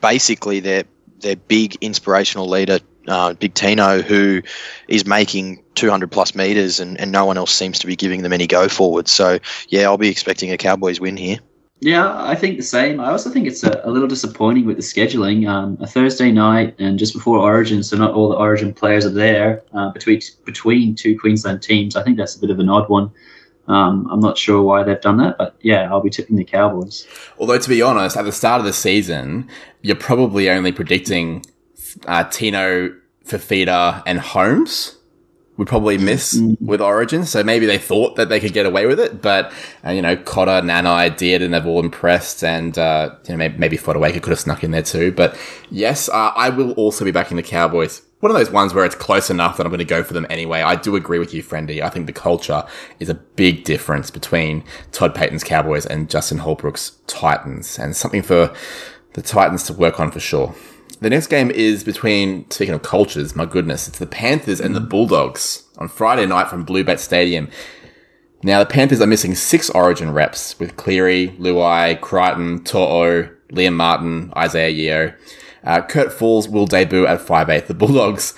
basically 0.00 0.60
their 0.60 0.84
their 1.20 1.36
big 1.36 1.76
inspirational 1.82 2.48
leader, 2.48 2.80
uh, 3.06 3.34
Big 3.34 3.54
Tino, 3.54 4.00
who 4.00 4.42
is 4.88 5.06
making 5.06 5.62
200 5.74 6.10
plus 6.10 6.34
meters, 6.34 6.80
and, 6.80 6.98
and 6.98 7.12
no 7.12 7.26
one 7.26 7.36
else 7.36 7.52
seems 7.52 7.78
to 7.80 7.86
be 7.86 7.94
giving 7.94 8.22
them 8.22 8.32
any 8.32 8.46
go 8.46 8.68
forward. 8.68 9.06
So 9.06 9.38
yeah, 9.68 9.82
I'll 9.82 9.98
be 9.98 10.08
expecting 10.08 10.50
a 10.50 10.56
Cowboys 10.56 10.98
win 10.98 11.16
here. 11.16 11.38
Yeah, 11.80 12.22
I 12.22 12.34
think 12.34 12.58
the 12.58 12.62
same. 12.62 13.00
I 13.00 13.10
also 13.10 13.30
think 13.30 13.46
it's 13.46 13.64
a, 13.64 13.80
a 13.84 13.90
little 13.90 14.06
disappointing 14.06 14.66
with 14.66 14.76
the 14.76 14.82
scheduling. 14.82 15.48
Um, 15.48 15.78
a 15.80 15.86
Thursday 15.86 16.30
night 16.30 16.74
and 16.78 16.98
just 16.98 17.14
before 17.14 17.38
Origin, 17.38 17.82
so 17.82 17.96
not 17.96 18.12
all 18.12 18.28
the 18.28 18.36
Origin 18.36 18.74
players 18.74 19.06
are 19.06 19.10
there 19.10 19.62
uh, 19.72 19.90
between 19.90 20.20
between 20.44 20.94
two 20.94 21.18
Queensland 21.18 21.62
teams. 21.62 21.96
I 21.96 22.02
think 22.02 22.18
that's 22.18 22.36
a 22.36 22.40
bit 22.40 22.50
of 22.50 22.58
an 22.58 22.68
odd 22.68 22.90
one. 22.90 23.10
Um, 23.66 24.06
I'm 24.10 24.20
not 24.20 24.36
sure 24.36 24.62
why 24.62 24.82
they've 24.82 25.00
done 25.00 25.16
that, 25.18 25.38
but 25.38 25.54
yeah, 25.62 25.88
I'll 25.90 26.02
be 26.02 26.10
tipping 26.10 26.36
the 26.36 26.44
Cowboys. 26.44 27.06
Although, 27.38 27.58
to 27.58 27.68
be 27.68 27.80
honest, 27.80 28.16
at 28.16 28.24
the 28.24 28.32
start 28.32 28.60
of 28.60 28.66
the 28.66 28.72
season, 28.74 29.48
you're 29.80 29.96
probably 29.96 30.50
only 30.50 30.72
predicting 30.72 31.46
uh, 32.06 32.24
Tino, 32.24 32.94
Fifita, 33.24 34.02
and 34.06 34.18
Holmes 34.18 34.96
would 35.60 35.68
probably 35.68 35.98
miss 35.98 36.40
with 36.58 36.80
Origin. 36.80 37.26
So 37.26 37.44
maybe 37.44 37.66
they 37.66 37.76
thought 37.76 38.16
that 38.16 38.30
they 38.30 38.40
could 38.40 38.54
get 38.54 38.64
away 38.64 38.86
with 38.86 38.98
it, 38.98 39.20
but 39.20 39.52
uh, 39.84 39.90
you 39.90 40.00
know, 40.00 40.16
Cotter, 40.16 40.66
Nanai, 40.66 41.14
did, 41.14 41.42
and 41.42 41.52
they've 41.52 41.66
all 41.66 41.80
impressed. 41.80 42.42
And 42.42 42.78
uh, 42.78 43.14
you 43.26 43.34
know, 43.34 43.36
maybe, 43.36 43.58
maybe 43.58 43.76
Fotuaika 43.76 44.22
could 44.22 44.30
have 44.30 44.40
snuck 44.40 44.64
in 44.64 44.70
there 44.70 44.82
too. 44.82 45.12
But 45.12 45.38
yes, 45.70 46.08
uh, 46.08 46.32
I 46.34 46.48
will 46.48 46.72
also 46.72 47.04
be 47.04 47.10
backing 47.10 47.36
the 47.36 47.42
Cowboys. 47.42 48.00
One 48.20 48.32
of 48.32 48.38
those 48.38 48.50
ones 48.50 48.72
where 48.72 48.86
it's 48.86 48.94
close 48.94 49.28
enough 49.28 49.58
that 49.58 49.66
I'm 49.66 49.70
going 49.70 49.80
to 49.80 49.84
go 49.84 50.02
for 50.02 50.14
them 50.14 50.26
anyway. 50.30 50.62
I 50.62 50.76
do 50.76 50.96
agree 50.96 51.18
with 51.18 51.34
you, 51.34 51.42
Friendy. 51.42 51.82
I 51.82 51.90
think 51.90 52.06
the 52.06 52.14
culture 52.14 52.64
is 52.98 53.10
a 53.10 53.14
big 53.14 53.64
difference 53.64 54.10
between 54.10 54.64
Todd 54.92 55.14
Payten's 55.14 55.44
Cowboys 55.44 55.84
and 55.84 56.08
Justin 56.08 56.38
Holbrook's 56.38 56.92
Titans, 57.06 57.78
and 57.78 57.94
something 57.94 58.22
for 58.22 58.50
the 59.12 59.20
Titans 59.20 59.64
to 59.64 59.74
work 59.74 60.00
on 60.00 60.10
for 60.10 60.20
sure. 60.20 60.54
The 60.98 61.08
next 61.08 61.28
game 61.28 61.50
is 61.50 61.82
between, 61.84 62.50
speaking 62.50 62.74
of 62.74 62.82
cultures, 62.82 63.34
my 63.34 63.46
goodness, 63.46 63.88
it's 63.88 63.98
the 63.98 64.06
Panthers 64.06 64.60
and 64.60 64.74
the 64.74 64.80
Bulldogs 64.80 65.64
on 65.78 65.88
Friday 65.88 66.26
night 66.26 66.48
from 66.48 66.64
Blue 66.64 66.84
Bluebet 66.84 66.98
Stadium. 66.98 67.48
Now, 68.42 68.58
the 68.58 68.66
Panthers 68.66 69.00
are 69.00 69.06
missing 69.06 69.34
six 69.34 69.70
origin 69.70 70.12
reps 70.12 70.58
with 70.58 70.76
Cleary, 70.76 71.28
Luai, 71.38 72.00
Crichton, 72.00 72.64
To'o, 72.64 73.28
Liam 73.52 73.74
Martin, 73.74 74.32
Isaiah 74.36 74.70
Yeo. 74.70 75.14
Uh, 75.64 75.82
Kurt 75.82 76.12
Falls 76.12 76.48
will 76.48 76.66
debut 76.66 77.06
at 77.06 77.20
5'8. 77.20 77.66
The 77.66 77.74
Bulldogs, 77.74 78.34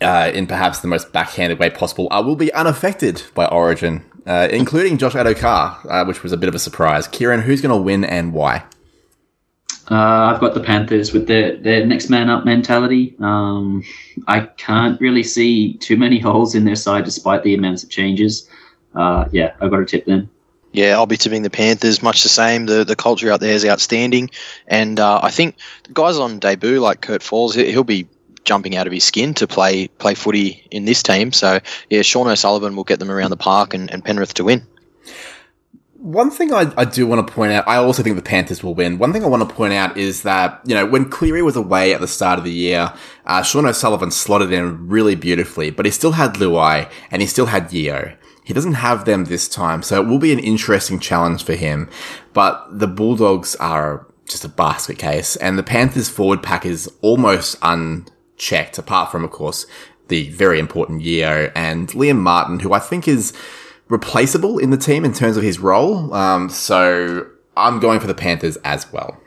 uh, 0.00 0.30
in 0.32 0.46
perhaps 0.46 0.80
the 0.80 0.88
most 0.88 1.12
backhanded 1.12 1.58
way 1.58 1.70
possible, 1.70 2.08
uh, 2.10 2.22
will 2.22 2.36
be 2.36 2.52
unaffected 2.52 3.22
by 3.34 3.46
origin, 3.46 4.04
uh, 4.26 4.48
including 4.50 4.98
Josh 4.98 5.14
Addo-Carr, 5.14 5.80
uh, 5.88 6.04
which 6.04 6.22
was 6.22 6.32
a 6.32 6.36
bit 6.36 6.48
of 6.48 6.54
a 6.54 6.60
surprise. 6.60 7.08
Kieran, 7.08 7.42
who's 7.42 7.60
going 7.60 7.76
to 7.76 7.82
win 7.82 8.04
and 8.04 8.32
why? 8.32 8.64
Uh, 9.90 9.94
I've 10.32 10.40
got 10.40 10.54
the 10.54 10.60
Panthers 10.60 11.12
with 11.12 11.26
their, 11.26 11.56
their 11.56 11.84
next 11.84 12.08
man 12.08 12.30
up 12.30 12.44
mentality. 12.44 13.14
Um, 13.20 13.84
I 14.26 14.40
can't 14.40 14.98
really 15.00 15.22
see 15.22 15.74
too 15.74 15.96
many 15.96 16.18
holes 16.18 16.54
in 16.54 16.64
their 16.64 16.76
side 16.76 17.04
despite 17.04 17.42
the 17.42 17.54
amounts 17.54 17.82
of 17.84 17.90
changes. 17.90 18.48
Uh, 18.94 19.26
yeah, 19.30 19.54
I've 19.60 19.70
got 19.70 19.78
to 19.78 19.84
tip 19.84 20.06
them. 20.06 20.30
Yeah, 20.72 20.94
I'll 20.94 21.06
be 21.06 21.16
tipping 21.16 21.42
the 21.42 21.50
Panthers. 21.50 22.02
Much 22.02 22.22
the 22.24 22.28
same. 22.28 22.66
The 22.66 22.82
the 22.84 22.96
culture 22.96 23.30
out 23.30 23.38
there 23.38 23.54
is 23.54 23.64
outstanding, 23.64 24.30
and 24.66 24.98
uh, 24.98 25.20
I 25.22 25.30
think 25.30 25.56
guys 25.92 26.18
on 26.18 26.40
debut 26.40 26.80
like 26.80 27.00
Kurt 27.00 27.22
Falls, 27.22 27.54
he- 27.54 27.70
he'll 27.70 27.84
be 27.84 28.08
jumping 28.44 28.74
out 28.76 28.86
of 28.86 28.92
his 28.92 29.04
skin 29.04 29.34
to 29.34 29.46
play 29.46 29.86
play 29.86 30.14
footy 30.14 30.66
in 30.72 30.84
this 30.84 31.02
team. 31.02 31.30
So 31.32 31.60
yeah, 31.90 32.02
Sean 32.02 32.26
O'Sullivan 32.26 32.74
will 32.74 32.84
get 32.84 32.98
them 32.98 33.10
around 33.10 33.30
the 33.30 33.36
park 33.36 33.72
and, 33.72 33.88
and 33.92 34.04
Penrith 34.04 34.34
to 34.34 34.44
win. 34.44 34.66
One 36.04 36.30
thing 36.30 36.52
I, 36.52 36.70
I 36.76 36.84
do 36.84 37.06
want 37.06 37.26
to 37.26 37.32
point 37.32 37.54
out, 37.54 37.66
I 37.66 37.76
also 37.76 38.02
think 38.02 38.16
the 38.16 38.20
Panthers 38.20 38.62
will 38.62 38.74
win. 38.74 38.98
One 38.98 39.14
thing 39.14 39.24
I 39.24 39.26
want 39.26 39.48
to 39.48 39.54
point 39.54 39.72
out 39.72 39.96
is 39.96 40.20
that, 40.20 40.60
you 40.66 40.74
know, 40.74 40.84
when 40.84 41.08
Cleary 41.08 41.40
was 41.40 41.56
away 41.56 41.94
at 41.94 42.02
the 42.02 42.06
start 42.06 42.38
of 42.38 42.44
the 42.44 42.52
year, 42.52 42.92
uh, 43.24 43.40
Sean 43.40 43.64
O'Sullivan 43.64 44.10
slotted 44.10 44.52
in 44.52 44.86
really 44.86 45.14
beautifully, 45.14 45.70
but 45.70 45.86
he 45.86 45.90
still 45.90 46.12
had 46.12 46.34
Luai 46.34 46.90
and 47.10 47.22
he 47.22 47.26
still 47.26 47.46
had 47.46 47.72
Yeo. 47.72 48.14
He 48.44 48.52
doesn't 48.52 48.74
have 48.74 49.06
them 49.06 49.24
this 49.24 49.48
time, 49.48 49.82
so 49.82 49.98
it 49.98 50.06
will 50.06 50.18
be 50.18 50.30
an 50.30 50.40
interesting 50.40 50.98
challenge 50.98 51.42
for 51.42 51.54
him. 51.54 51.88
But 52.34 52.66
the 52.70 52.86
Bulldogs 52.86 53.56
are 53.56 54.06
just 54.28 54.44
a 54.44 54.50
basket 54.50 54.98
case, 54.98 55.36
and 55.36 55.56
the 55.56 55.62
Panthers 55.62 56.10
forward 56.10 56.42
pack 56.42 56.66
is 56.66 56.92
almost 57.00 57.56
unchecked, 57.62 58.76
apart 58.76 59.10
from, 59.10 59.24
of 59.24 59.30
course, 59.30 59.64
the 60.08 60.28
very 60.32 60.58
important 60.58 61.00
Yeo 61.00 61.50
and 61.54 61.88
Liam 61.92 62.18
Martin, 62.18 62.60
who 62.60 62.74
I 62.74 62.78
think 62.78 63.08
is 63.08 63.32
replaceable 63.88 64.58
in 64.58 64.70
the 64.70 64.76
team 64.76 65.04
in 65.04 65.12
terms 65.12 65.36
of 65.36 65.42
his 65.42 65.58
role. 65.58 66.12
Um, 66.14 66.48
so 66.48 67.26
I'm 67.56 67.80
going 67.80 68.00
for 68.00 68.06
the 68.06 68.14
Panthers 68.14 68.56
as 68.64 68.90
well. 68.92 69.20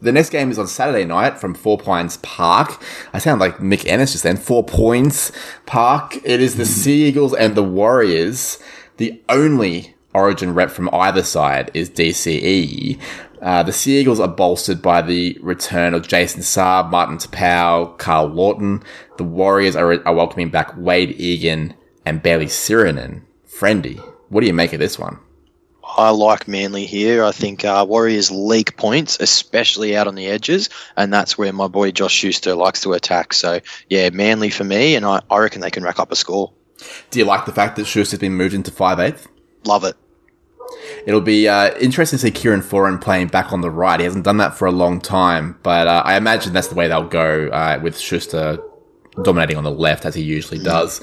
The 0.00 0.12
next 0.12 0.30
game 0.30 0.50
is 0.50 0.58
on 0.58 0.66
Saturday 0.66 1.04
night 1.04 1.38
from 1.38 1.54
Four 1.54 1.78
Pines 1.78 2.18
Park. 2.18 2.82
I 3.14 3.18
sound 3.18 3.40
like 3.40 3.56
Mick 3.58 3.86
Ennis 3.86 4.12
just 4.12 4.24
then. 4.24 4.36
Four 4.36 4.62
Points 4.62 5.32
Park. 5.64 6.16
It 6.24 6.40
is 6.40 6.56
the 6.56 6.66
Sea 6.66 7.08
Eagles 7.08 7.34
and 7.34 7.54
the 7.54 7.62
Warriors. 7.62 8.58
The 8.98 9.22
only 9.28 9.94
origin 10.12 10.52
rep 10.52 10.70
from 10.70 10.90
either 10.92 11.22
side 11.22 11.70
is 11.74 11.88
DCE. 11.88 13.00
Uh, 13.40 13.62
the 13.62 13.72
Sea 13.72 14.00
Eagles 14.00 14.20
are 14.20 14.28
bolstered 14.28 14.80
by 14.82 15.02
the 15.02 15.38
return 15.42 15.94
of 15.94 16.06
Jason 16.06 16.42
Saab, 16.42 16.90
Martin 16.90 17.18
Taupau, 17.18 17.96
Karl 17.98 18.26
Lawton. 18.26 18.82
The 19.16 19.24
Warriors 19.24 19.74
are, 19.74 20.06
are 20.06 20.14
welcoming 20.14 20.50
back 20.50 20.76
Wade 20.76 21.18
Egan 21.18 21.74
and 22.04 22.22
Bayley 22.22 22.46
Sironen. 22.46 23.22
Friendy, 23.58 23.98
what 24.30 24.40
do 24.40 24.46
you 24.46 24.52
make 24.52 24.72
of 24.72 24.80
this 24.80 24.98
one? 24.98 25.18
I 25.96 26.10
like 26.10 26.48
Manly 26.48 26.86
here. 26.86 27.22
I 27.22 27.30
think 27.30 27.64
uh, 27.64 27.86
Warriors 27.88 28.30
leak 28.30 28.76
points, 28.76 29.16
especially 29.20 29.96
out 29.96 30.08
on 30.08 30.16
the 30.16 30.26
edges, 30.26 30.68
and 30.96 31.12
that's 31.12 31.38
where 31.38 31.52
my 31.52 31.68
boy 31.68 31.92
Josh 31.92 32.12
Schuster 32.12 32.54
likes 32.54 32.80
to 32.80 32.94
attack. 32.94 33.32
So, 33.32 33.60
yeah, 33.90 34.10
Manly 34.10 34.50
for 34.50 34.64
me, 34.64 34.96
and 34.96 35.06
I, 35.06 35.20
I 35.30 35.38
reckon 35.38 35.60
they 35.60 35.70
can 35.70 35.84
rack 35.84 36.00
up 36.00 36.10
a 36.10 36.16
score. 36.16 36.52
Do 37.10 37.18
you 37.20 37.24
like 37.24 37.46
the 37.46 37.52
fact 37.52 37.76
that 37.76 37.86
Schuster's 37.86 38.18
been 38.18 38.34
moved 38.34 38.54
into 38.54 38.72
5'8"? 38.72 39.24
Love 39.66 39.84
it. 39.84 39.94
It'll 41.06 41.20
be 41.20 41.46
uh, 41.46 41.76
interesting 41.78 42.18
to 42.18 42.22
see 42.22 42.30
Kieran 42.32 42.60
Foran 42.60 43.00
playing 43.00 43.28
back 43.28 43.52
on 43.52 43.60
the 43.60 43.70
right. 43.70 44.00
He 44.00 44.04
hasn't 44.04 44.24
done 44.24 44.38
that 44.38 44.58
for 44.58 44.66
a 44.66 44.72
long 44.72 45.00
time, 45.00 45.58
but 45.62 45.86
uh, 45.86 46.02
I 46.04 46.16
imagine 46.16 46.52
that's 46.52 46.68
the 46.68 46.74
way 46.74 46.88
they'll 46.88 47.06
go 47.06 47.48
uh, 47.48 47.78
with 47.80 47.98
Schuster 47.98 48.58
dominating 49.22 49.56
on 49.56 49.64
the 49.64 49.70
left 49.70 50.04
as 50.04 50.16
he 50.16 50.22
usually 50.22 50.58
does. 50.58 51.00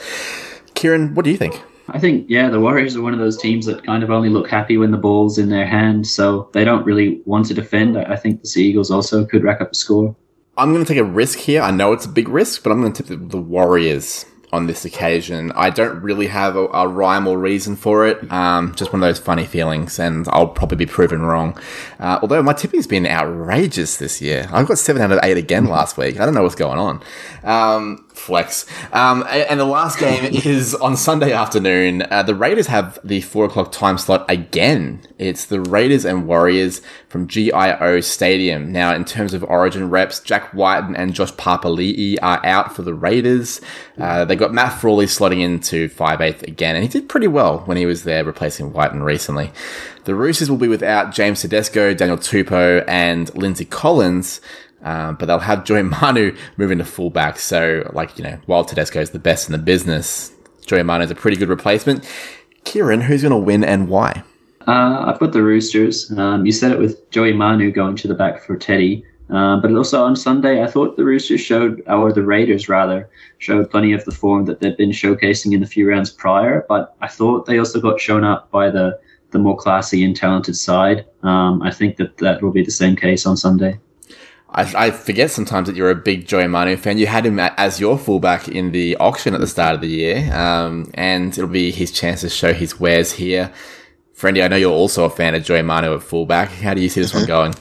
Kieran, 0.75 1.15
what 1.15 1.23
do 1.23 1.31
you 1.31 1.37
think? 1.37 1.61
I 1.93 1.99
think, 1.99 2.27
yeah, 2.29 2.49
the 2.49 2.59
Warriors 2.59 2.95
are 2.95 3.01
one 3.01 3.13
of 3.13 3.19
those 3.19 3.37
teams 3.37 3.65
that 3.65 3.85
kind 3.85 4.03
of 4.03 4.09
only 4.09 4.29
look 4.29 4.49
happy 4.49 4.77
when 4.77 4.91
the 4.91 4.97
ball's 4.97 5.37
in 5.37 5.49
their 5.49 5.65
hand, 5.65 6.07
so 6.07 6.49
they 6.53 6.63
don't 6.63 6.85
really 6.85 7.21
want 7.25 7.45
to 7.47 7.53
defend. 7.53 7.97
I 7.97 8.15
think 8.15 8.41
the 8.41 8.47
Sea 8.47 8.69
Eagles 8.69 8.91
also 8.91 9.25
could 9.25 9.43
rack 9.43 9.61
up 9.61 9.71
a 9.71 9.75
score. 9.75 10.15
I'm 10.57 10.73
going 10.73 10.85
to 10.85 10.87
take 10.87 11.01
a 11.01 11.03
risk 11.03 11.39
here. 11.39 11.61
I 11.61 11.71
know 11.71 11.91
it's 11.93 12.05
a 12.05 12.09
big 12.09 12.29
risk, 12.29 12.63
but 12.63 12.71
I'm 12.71 12.81
going 12.81 12.93
to 12.93 13.03
tip 13.03 13.29
the, 13.29 13.37
Warriors 13.37 14.25
on 14.51 14.67
this 14.67 14.85
occasion. 14.85 15.51
I 15.53 15.69
don't 15.69 16.01
really 16.01 16.27
have 16.27 16.55
a, 16.55 16.65
a 16.67 16.87
rhyme 16.87 17.27
or 17.27 17.37
reason 17.37 17.75
for 17.75 18.05
it. 18.05 18.31
Um, 18.31 18.75
just 18.75 18.91
one 18.91 19.01
of 19.01 19.07
those 19.07 19.19
funny 19.19 19.45
feelings, 19.45 19.97
and 19.97 20.27
I'll 20.29 20.47
probably 20.47 20.77
be 20.77 20.85
proven 20.85 21.21
wrong. 21.21 21.57
Uh, 21.99 22.19
although 22.21 22.43
my 22.43 22.53
tipping's 22.53 22.87
been 22.87 23.07
outrageous 23.07 23.97
this 23.97 24.21
year. 24.21 24.47
I 24.51 24.63
got 24.63 24.77
seven 24.77 25.01
out 25.01 25.11
of 25.11 25.19
eight 25.23 25.37
again 25.37 25.65
last 25.65 25.97
week. 25.97 26.19
I 26.19 26.25
don't 26.25 26.33
know 26.33 26.43
what's 26.43 26.55
going 26.55 26.79
on. 26.79 27.01
Um, 27.43 28.05
flex. 28.21 28.65
Um, 28.93 29.25
and 29.27 29.59
the 29.59 29.65
last 29.65 29.99
game 29.99 30.25
is 30.45 30.75
on 30.75 30.95
Sunday 30.95 31.33
afternoon. 31.33 32.03
Uh, 32.09 32.23
the 32.23 32.35
Raiders 32.35 32.67
have 32.67 32.99
the 33.03 33.21
four 33.21 33.45
o'clock 33.45 33.71
time 33.71 33.97
slot 33.97 34.25
again. 34.29 35.01
It's 35.17 35.45
the 35.45 35.59
Raiders 35.61 36.05
and 36.05 36.27
Warriors 36.27 36.81
from 37.09 37.27
GIO 37.27 37.99
Stadium. 38.01 38.71
Now, 38.71 38.93
in 38.93 39.05
terms 39.05 39.33
of 39.33 39.43
origin 39.43 39.89
reps, 39.89 40.19
Jack 40.19 40.53
Wighton 40.53 40.95
and 40.95 41.13
Josh 41.13 41.33
Papali'i 41.33 42.17
are 42.21 42.45
out 42.45 42.75
for 42.75 42.83
the 42.83 42.93
Raiders. 42.93 43.59
Uh, 43.97 44.23
they 44.25 44.35
got 44.35 44.53
Matt 44.53 44.79
Frawley 44.79 45.05
slotting 45.05 45.41
into 45.41 45.89
5'8 45.89 46.43
again, 46.43 46.75
and 46.75 46.83
he 46.83 46.89
did 46.89 47.09
pretty 47.09 47.27
well 47.27 47.59
when 47.65 47.77
he 47.77 47.85
was 47.85 48.03
there 48.03 48.23
replacing 48.23 48.71
Wighton 48.71 49.03
recently. 49.03 49.51
The 50.05 50.15
Roosters 50.15 50.49
will 50.49 50.57
be 50.57 50.67
without 50.67 51.13
James 51.13 51.41
Tedesco, 51.41 51.93
Daniel 51.93 52.17
Tupou, 52.17 52.83
and 52.87 53.33
Lindsay 53.35 53.65
Collins. 53.65 54.41
Um, 54.83 55.15
but 55.15 55.25
they'll 55.25 55.39
have 55.39 55.63
Joey 55.63 55.83
Manu 55.83 56.35
moving 56.57 56.79
to 56.79 56.85
fullback. 56.85 57.39
So, 57.39 57.89
like, 57.93 58.17
you 58.17 58.23
know, 58.23 58.39
while 58.45 58.63
Tedesco 58.65 58.99
is 58.99 59.11
the 59.11 59.19
best 59.19 59.47
in 59.47 59.51
the 59.51 59.59
business, 59.59 60.31
Joey 60.65 60.83
Manu 60.83 61.05
is 61.05 61.11
a 61.11 61.15
pretty 61.15 61.37
good 61.37 61.49
replacement. 61.49 62.07
Kieran, 62.63 63.01
who's 63.01 63.21
going 63.21 63.31
to 63.31 63.37
win 63.37 63.63
and 63.63 63.89
why? 63.89 64.23
Uh, 64.67 65.05
I've 65.07 65.19
got 65.19 65.33
the 65.33 65.43
Roosters. 65.43 66.11
Um, 66.17 66.45
you 66.45 66.51
said 66.51 66.71
it 66.71 66.79
with 66.79 67.09
Joey 67.11 67.33
Manu 67.33 67.71
going 67.71 67.95
to 67.97 68.07
the 68.07 68.13
back 68.13 68.41
for 68.43 68.55
Teddy. 68.55 69.03
Uh, 69.31 69.57
but 69.61 69.73
also 69.73 70.03
on 70.03 70.15
Sunday, 70.15 70.61
I 70.61 70.67
thought 70.67 70.97
the 70.97 71.05
Roosters 71.05 71.39
showed, 71.39 71.81
or 71.87 72.11
the 72.11 72.23
Raiders 72.23 72.67
rather, 72.67 73.09
showed 73.37 73.71
plenty 73.71 73.93
of 73.93 74.03
the 74.03 74.11
form 74.11 74.45
that 74.45 74.59
they'd 74.59 74.75
been 74.75 74.91
showcasing 74.91 75.53
in 75.53 75.61
the 75.61 75.65
few 75.65 75.89
rounds 75.89 76.11
prior. 76.11 76.65
But 76.67 76.95
I 77.01 77.07
thought 77.07 77.45
they 77.45 77.57
also 77.57 77.79
got 77.79 77.99
shown 77.99 78.25
up 78.25 78.51
by 78.51 78.69
the, 78.69 78.99
the 79.31 79.39
more 79.39 79.55
classy 79.55 80.03
and 80.03 80.15
talented 80.15 80.57
side. 80.57 81.05
Um, 81.23 81.61
I 81.61 81.71
think 81.71 81.95
that 81.95 82.17
that 82.17 82.41
will 82.41 82.51
be 82.51 82.63
the 82.63 82.71
same 82.71 82.95
case 82.95 83.25
on 83.25 83.37
Sunday. 83.37 83.79
I, 84.53 84.87
I, 84.87 84.91
forget 84.91 85.31
sometimes 85.31 85.67
that 85.67 85.77
you're 85.77 85.91
a 85.91 85.95
big 85.95 86.27
Joey 86.27 86.47
Manu 86.47 86.75
fan. 86.75 86.97
You 86.97 87.07
had 87.07 87.25
him 87.25 87.39
as 87.39 87.79
your 87.79 87.97
fullback 87.97 88.49
in 88.49 88.71
the 88.71 88.97
auction 88.97 89.33
at 89.33 89.39
the 89.39 89.47
start 89.47 89.75
of 89.75 89.81
the 89.81 89.87
year, 89.87 90.33
um, 90.33 90.91
and 90.93 91.31
it'll 91.31 91.47
be 91.47 91.71
his 91.71 91.91
chance 91.91 92.21
to 92.21 92.29
show 92.29 92.53
his 92.53 92.79
wares 92.79 93.13
here. 93.13 93.51
Friendy, 94.13 94.43
I 94.43 94.49
know 94.49 94.57
you're 94.57 94.71
also 94.71 95.05
a 95.05 95.09
fan 95.09 95.35
of 95.35 95.43
Joey 95.43 95.61
Manu 95.61 95.95
at 95.95 96.03
fullback. 96.03 96.49
How 96.49 96.73
do 96.73 96.81
you 96.81 96.89
see 96.89 97.01
this 97.01 97.13
one 97.13 97.25
going? 97.25 97.55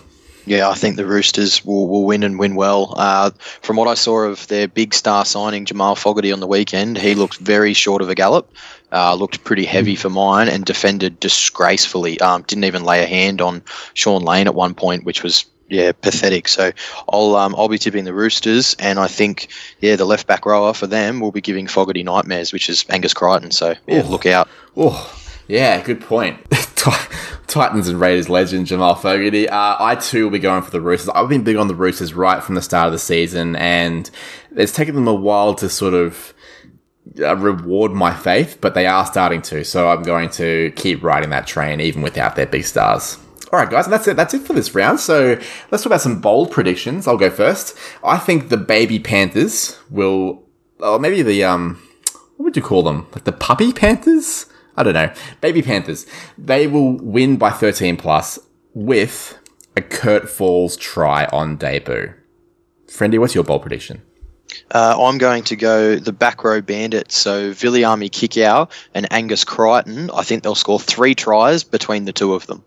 Yeah, 0.46 0.68
I 0.68 0.74
think 0.74 0.96
the 0.96 1.06
Roosters 1.06 1.64
will, 1.64 1.86
will 1.86 2.04
win 2.04 2.22
and 2.24 2.38
win 2.38 2.56
well. 2.56 2.94
Uh, 2.96 3.30
from 3.62 3.76
what 3.76 3.86
I 3.86 3.94
saw 3.94 4.24
of 4.24 4.46
their 4.48 4.66
big 4.66 4.92
star 4.92 5.24
signing, 5.24 5.64
Jamal 5.64 5.94
Fogarty, 5.94 6.32
on 6.32 6.40
the 6.40 6.46
weekend, 6.46 6.98
he 6.98 7.14
looked 7.14 7.36
very 7.36 7.72
short 7.72 8.02
of 8.02 8.08
a 8.08 8.14
gallop. 8.14 8.52
Uh, 8.92 9.14
looked 9.14 9.44
pretty 9.44 9.64
heavy 9.64 9.94
for 9.94 10.10
mine 10.10 10.48
and 10.48 10.64
defended 10.64 11.20
disgracefully. 11.20 12.18
Um, 12.20 12.42
didn't 12.42 12.64
even 12.64 12.82
lay 12.82 13.04
a 13.04 13.06
hand 13.06 13.40
on 13.40 13.62
Shaun 13.94 14.22
Lane 14.22 14.48
at 14.48 14.54
one 14.54 14.74
point, 14.74 15.04
which 15.04 15.22
was 15.22 15.44
yeah, 15.70 15.92
pathetic. 15.92 16.48
So 16.48 16.72
I'll 17.08 17.36
um, 17.36 17.54
I'll 17.56 17.68
be 17.68 17.78
tipping 17.78 18.04
the 18.04 18.12
Roosters, 18.12 18.74
and 18.78 18.98
I 18.98 19.06
think 19.06 19.48
yeah, 19.80 19.96
the 19.96 20.04
left 20.04 20.26
back 20.26 20.44
rower 20.44 20.74
for 20.74 20.86
them 20.86 21.20
will 21.20 21.32
be 21.32 21.40
giving 21.40 21.66
Fogarty 21.66 22.02
nightmares, 22.02 22.52
which 22.52 22.68
is 22.68 22.84
Angus 22.90 23.14
Crichton. 23.14 23.50
So 23.50 23.74
yeah, 23.86 24.04
Ooh. 24.04 24.08
look 24.08 24.26
out. 24.26 24.48
Oh, 24.76 25.16
yeah, 25.48 25.82
good 25.82 26.00
point. 26.00 26.38
Titans 27.46 27.88
and 27.88 28.00
Raiders 28.00 28.28
legend 28.28 28.66
Jamal 28.66 28.94
Fogarty. 28.94 29.48
Uh, 29.48 29.76
I 29.78 29.96
too 29.96 30.24
will 30.24 30.30
be 30.30 30.38
going 30.38 30.62
for 30.62 30.70
the 30.70 30.80
Roosters. 30.80 31.08
I've 31.10 31.28
been 31.28 31.42
big 31.42 31.56
on 31.56 31.68
the 31.68 31.74
Roosters 31.74 32.14
right 32.14 32.42
from 32.42 32.54
the 32.54 32.62
start 32.62 32.86
of 32.86 32.92
the 32.92 32.98
season, 32.98 33.56
and 33.56 34.08
it's 34.56 34.72
taken 34.72 34.94
them 34.94 35.08
a 35.08 35.14
while 35.14 35.54
to 35.54 35.68
sort 35.68 35.94
of 35.94 36.34
uh, 37.18 37.36
reward 37.36 37.92
my 37.92 38.14
faith, 38.14 38.58
but 38.60 38.74
they 38.74 38.86
are 38.86 39.04
starting 39.06 39.42
to. 39.42 39.64
So 39.64 39.88
I'm 39.88 40.02
going 40.02 40.30
to 40.30 40.72
keep 40.76 41.02
riding 41.02 41.30
that 41.30 41.46
train, 41.46 41.80
even 41.80 42.02
without 42.02 42.36
their 42.36 42.46
big 42.46 42.64
stars. 42.64 43.18
All 43.52 43.58
right, 43.58 43.68
guys, 43.68 43.86
and 43.86 43.92
that's 43.92 44.06
it. 44.06 44.16
That's 44.16 44.32
it 44.32 44.46
for 44.46 44.52
this 44.52 44.74
round. 44.76 45.00
So 45.00 45.36
let's 45.70 45.82
talk 45.82 45.86
about 45.86 46.00
some 46.00 46.20
bold 46.20 46.52
predictions. 46.52 47.08
I'll 47.08 47.16
go 47.16 47.30
first. 47.30 47.76
I 48.04 48.16
think 48.16 48.48
the 48.48 48.56
baby 48.56 49.00
Panthers 49.00 49.76
will, 49.90 50.44
or 50.78 51.00
maybe 51.00 51.22
the 51.22 51.42
um, 51.42 51.82
what 52.36 52.44
would 52.44 52.56
you 52.56 52.62
call 52.62 52.84
them? 52.84 53.08
Like 53.12 53.24
the 53.24 53.32
puppy 53.32 53.72
Panthers? 53.72 54.46
I 54.76 54.84
don't 54.84 54.94
know. 54.94 55.12
Baby 55.40 55.62
Panthers. 55.62 56.06
They 56.38 56.68
will 56.68 56.96
win 56.96 57.36
by 57.36 57.50
13 57.50 57.96
plus 57.96 58.38
with 58.72 59.36
a 59.76 59.82
Kurt 59.82 60.30
Falls 60.30 60.76
try 60.76 61.26
on 61.26 61.56
debut. 61.56 62.14
Friendy, 62.86 63.18
what's 63.18 63.34
your 63.34 63.44
bold 63.44 63.62
prediction? 63.62 64.02
Uh, 64.70 64.96
I'm 64.98 65.18
going 65.18 65.44
to 65.44 65.56
go 65.56 65.96
the 65.96 66.12
back 66.12 66.44
row 66.44 66.60
bandits. 66.60 67.16
So 67.16 67.50
Viliami 67.50 68.10
Kikau 68.10 68.70
and 68.94 69.12
Angus 69.12 69.44
Crichton. 69.44 70.10
I 70.14 70.22
think 70.22 70.42
they'll 70.42 70.54
score 70.54 70.80
three 70.80 71.14
tries 71.14 71.64
between 71.64 72.04
the 72.04 72.12
two 72.12 72.34
of 72.34 72.46
them. 72.46 72.64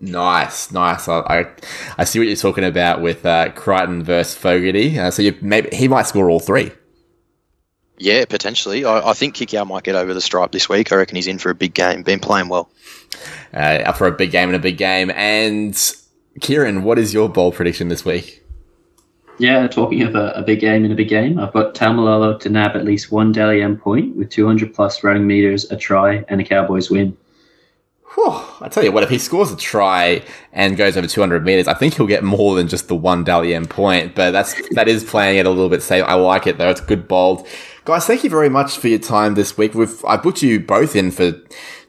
Nice, 0.00 0.72
nice. 0.72 1.08
I, 1.08 1.20
I, 1.20 1.46
I 1.98 2.04
see 2.04 2.18
what 2.18 2.28
you're 2.28 2.36
talking 2.36 2.64
about 2.64 3.00
with 3.00 3.24
uh, 3.24 3.50
Crichton 3.52 4.04
versus 4.04 4.34
Fogarty. 4.34 4.98
Uh, 4.98 5.10
so 5.10 5.22
you 5.22 5.36
maybe 5.40 5.74
he 5.74 5.88
might 5.88 6.06
score 6.06 6.28
all 6.28 6.40
three. 6.40 6.70
Yeah, 7.98 8.26
potentially. 8.26 8.84
I, 8.84 9.10
I 9.10 9.12
think 9.14 9.36
Kikau 9.36 9.66
might 9.66 9.84
get 9.84 9.94
over 9.94 10.12
the 10.12 10.20
stripe 10.20 10.52
this 10.52 10.68
week. 10.68 10.92
I 10.92 10.96
reckon 10.96 11.16
he's 11.16 11.26
in 11.26 11.38
for 11.38 11.50
a 11.50 11.54
big 11.54 11.72
game. 11.72 12.02
Been 12.02 12.20
playing 12.20 12.48
well. 12.48 12.70
Uh, 13.54 13.82
up 13.86 13.96
for 13.96 14.06
a 14.06 14.12
big 14.12 14.30
game 14.30 14.50
and 14.50 14.56
a 14.56 14.60
big 14.60 14.76
game. 14.76 15.10
And 15.10 15.74
Kieran, 16.40 16.82
what 16.82 16.98
is 16.98 17.14
your 17.14 17.30
bold 17.30 17.54
prediction 17.54 17.88
this 17.88 18.04
week? 18.04 18.42
Yeah, 19.38 19.66
talking 19.66 20.02
of 20.02 20.14
a, 20.14 20.32
a 20.32 20.42
big 20.42 20.60
game 20.60 20.84
and 20.84 20.92
a 20.92 20.96
big 20.96 21.08
game, 21.08 21.38
I've 21.38 21.52
got 21.52 21.74
Taumalolo 21.74 22.38
to 22.40 22.48
nab 22.48 22.74
at 22.74 22.84
least 22.84 23.12
one 23.12 23.32
Dally 23.32 23.62
M 23.62 23.76
point 23.76 24.16
with 24.16 24.30
200 24.30 24.74
plus 24.74 25.02
running 25.04 25.26
meters, 25.26 25.70
a 25.70 25.76
try, 25.76 26.24
and 26.28 26.40
a 26.40 26.44
Cowboys 26.44 26.90
win. 26.90 27.16
Whew, 28.16 28.32
I 28.62 28.68
tell 28.70 28.82
you 28.82 28.92
what, 28.92 29.02
if 29.02 29.10
he 29.10 29.18
scores 29.18 29.52
a 29.52 29.56
try 29.56 30.24
and 30.50 30.74
goes 30.74 30.96
over 30.96 31.06
200 31.06 31.44
meters, 31.44 31.68
I 31.68 31.74
think 31.74 31.94
he'll 31.94 32.06
get 32.06 32.24
more 32.24 32.54
than 32.54 32.66
just 32.66 32.88
the 32.88 32.96
one 32.96 33.24
Dally 33.24 33.58
point. 33.66 34.14
But 34.14 34.30
that's 34.30 34.54
that 34.70 34.88
is 34.88 35.04
playing 35.04 35.38
it 35.38 35.44
a 35.44 35.50
little 35.50 35.68
bit 35.68 35.82
safe. 35.82 36.02
I 36.04 36.14
like 36.14 36.46
it 36.46 36.56
though; 36.56 36.70
it's 36.70 36.80
good 36.80 37.06
bold, 37.08 37.46
guys. 37.84 38.06
Thank 38.06 38.24
you 38.24 38.30
very 38.30 38.48
much 38.48 38.78
for 38.78 38.88
your 38.88 38.98
time 38.98 39.34
this 39.34 39.58
week. 39.58 39.74
We've 39.74 40.02
I 40.06 40.16
booked 40.16 40.42
you 40.42 40.60
both 40.60 40.96
in 40.96 41.10
for 41.10 41.34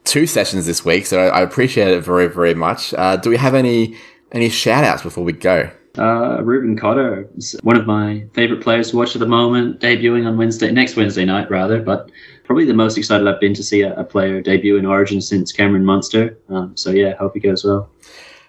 two 0.04 0.28
sessions 0.28 0.66
this 0.66 0.84
week, 0.84 1.06
so 1.06 1.28
I 1.28 1.42
appreciate 1.42 1.94
it 1.94 2.04
very 2.04 2.28
very 2.28 2.54
much. 2.54 2.94
Uh, 2.94 3.16
do 3.16 3.30
we 3.30 3.38
have 3.38 3.56
any 3.56 3.98
any 4.34 4.50
shout 4.50 4.84
outs 4.84 5.04
before 5.04 5.24
we 5.24 5.32
go? 5.32 5.70
Uh, 5.98 6.44
Reuben 6.44 6.78
Cotter 6.78 7.28
one 7.64 7.76
of 7.76 7.88
my 7.88 8.26
favorite 8.34 8.62
players 8.62 8.92
to 8.92 8.98
watch 8.98 9.16
at 9.16 9.20
the 9.20 9.26
moment, 9.26 9.80
debuting 9.80 10.28
on 10.28 10.38
Wednesday, 10.38 10.72
next 10.72 10.96
Wednesday 10.96 11.26
night 11.26 11.50
rather, 11.50 11.82
but 11.82 12.12
probably 12.48 12.66
the 12.66 12.74
most 12.74 12.98
excited 12.98 13.28
I've 13.28 13.40
been 13.40 13.54
to 13.54 13.64
see 13.64 13.82
a, 13.84 13.94
a 14.00 14.04
player 14.04 14.42
debut 14.42 14.78
in 14.78 14.86
Origin 14.86 15.22
since 15.22 15.52
Cameron 15.52 15.86
Munster. 15.86 16.38
Um, 16.50 16.76
so 16.76 16.90
yeah, 16.90 17.16
hope 17.18 17.34
he 17.36 17.40
goes 17.40 17.64
well. 17.64 17.90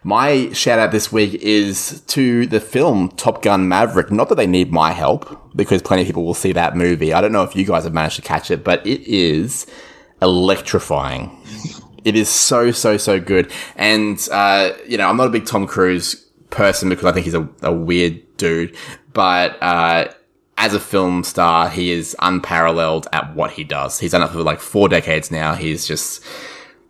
My 0.05 0.51
shout 0.53 0.79
out 0.79 0.93
this 0.93 1.13
week 1.13 1.35
is 1.35 2.01
to 2.07 2.47
the 2.47 2.61
film 2.61 3.11
Top 3.11 3.43
Gun 3.43 3.69
Maverick. 3.69 4.13
Not 4.13 4.29
that 4.29 4.37
they 4.37 4.47
need 4.47 4.71
my 4.71 4.93
help, 4.93 5.55
because 5.57 5.83
plenty 5.83 6.03
of 6.03 6.07
people 6.07 6.25
will 6.25 6.35
see 6.35 6.53
that 6.53 6.77
movie. 6.77 7.13
I 7.13 7.21
don't 7.21 7.33
know 7.33 7.43
if 7.43 7.57
you 7.57 7.67
guys 7.67 7.83
have 7.83 7.93
managed 7.93 8.17
to 8.17 8.23
catch 8.23 8.51
it, 8.51 8.63
but 8.63 8.87
it 8.87 9.03
is 9.03 9.67
electrifying. 10.23 11.37
It 12.05 12.15
is 12.15 12.29
so, 12.29 12.71
so, 12.71 12.97
so 12.97 13.19
good. 13.19 13.53
And, 13.75 14.27
uh, 14.31 14.71
you 14.87 14.97
know, 14.97 15.09
I'm 15.09 15.17
not 15.17 15.27
a 15.27 15.31
big 15.31 15.47
Tom 15.47 15.67
Cruise 15.67 16.15
person 16.51 16.89
because 16.89 17.05
I 17.05 17.13
think 17.13 17.25
he's 17.25 17.35
a, 17.35 17.49
a 17.63 17.73
weird 17.73 18.37
dude, 18.37 18.77
but 19.13 19.61
uh, 19.61 20.09
as 20.59 20.75
a 20.75 20.81
film 20.81 21.23
star, 21.23 21.71
he 21.71 21.93
is 21.93 22.17
unparalleled 22.19 23.07
at 23.13 23.33
what 23.35 23.53
he 23.53 23.63
does. 23.63 24.01
He's 24.01 24.11
done 24.11 24.23
it 24.23 24.29
for 24.29 24.43
like 24.43 24.59
four 24.59 24.89
decades 24.89 25.31
now. 25.31 25.55
He's 25.55 25.87
just 25.87 26.25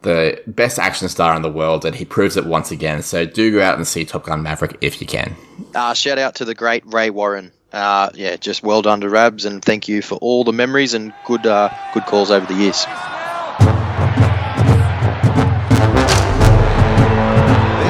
the 0.01 0.43
best 0.47 0.79
action 0.79 1.09
star 1.09 1.37
in 1.37 1.43
the 1.43 1.53
world, 1.53 1.85
and 1.85 1.95
he 1.95 2.07
proves 2.07 2.39
it 2.39 2.47
once 2.47 2.71
again. 2.71 3.03
So 3.03 3.27
do 3.27 3.53
go 3.53 3.63
out 3.63 3.77
and 3.77 3.87
see 3.87 4.07
Top 4.07 4.25
Gun 4.25 4.43
Maverick 4.43 4.79
if 4.81 5.03
you 5.03 5.07
can. 5.07 5.37
Uh, 5.75 5.93
shout 5.93 6.19
out 6.19 6.37
to 6.37 6.47
the 6.47 6.55
great 6.55 6.83
Ray 6.87 7.11
Warren. 7.11 7.53
Uh, 7.71 8.09
yeah, 8.15 8.37
just 8.37 8.63
well 8.63 8.81
done 8.81 9.03
to 9.03 9.11
Rabs, 9.11 9.45
and 9.45 9.63
thank 9.63 9.87
you 9.87 10.01
for 10.01 10.15
all 10.17 10.45
the 10.45 10.53
memories 10.53 10.95
and 10.95 11.13
good 11.27 11.47
uh, 11.47 11.69
good 11.93 12.07
calls 12.07 12.31
over 12.31 12.47
the 12.47 12.55
years. 12.55 12.87
There's 12.87 12.97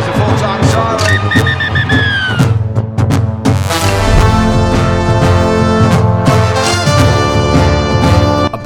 a 0.09 0.13
full-time 0.13 0.65
siren. 0.65 1.48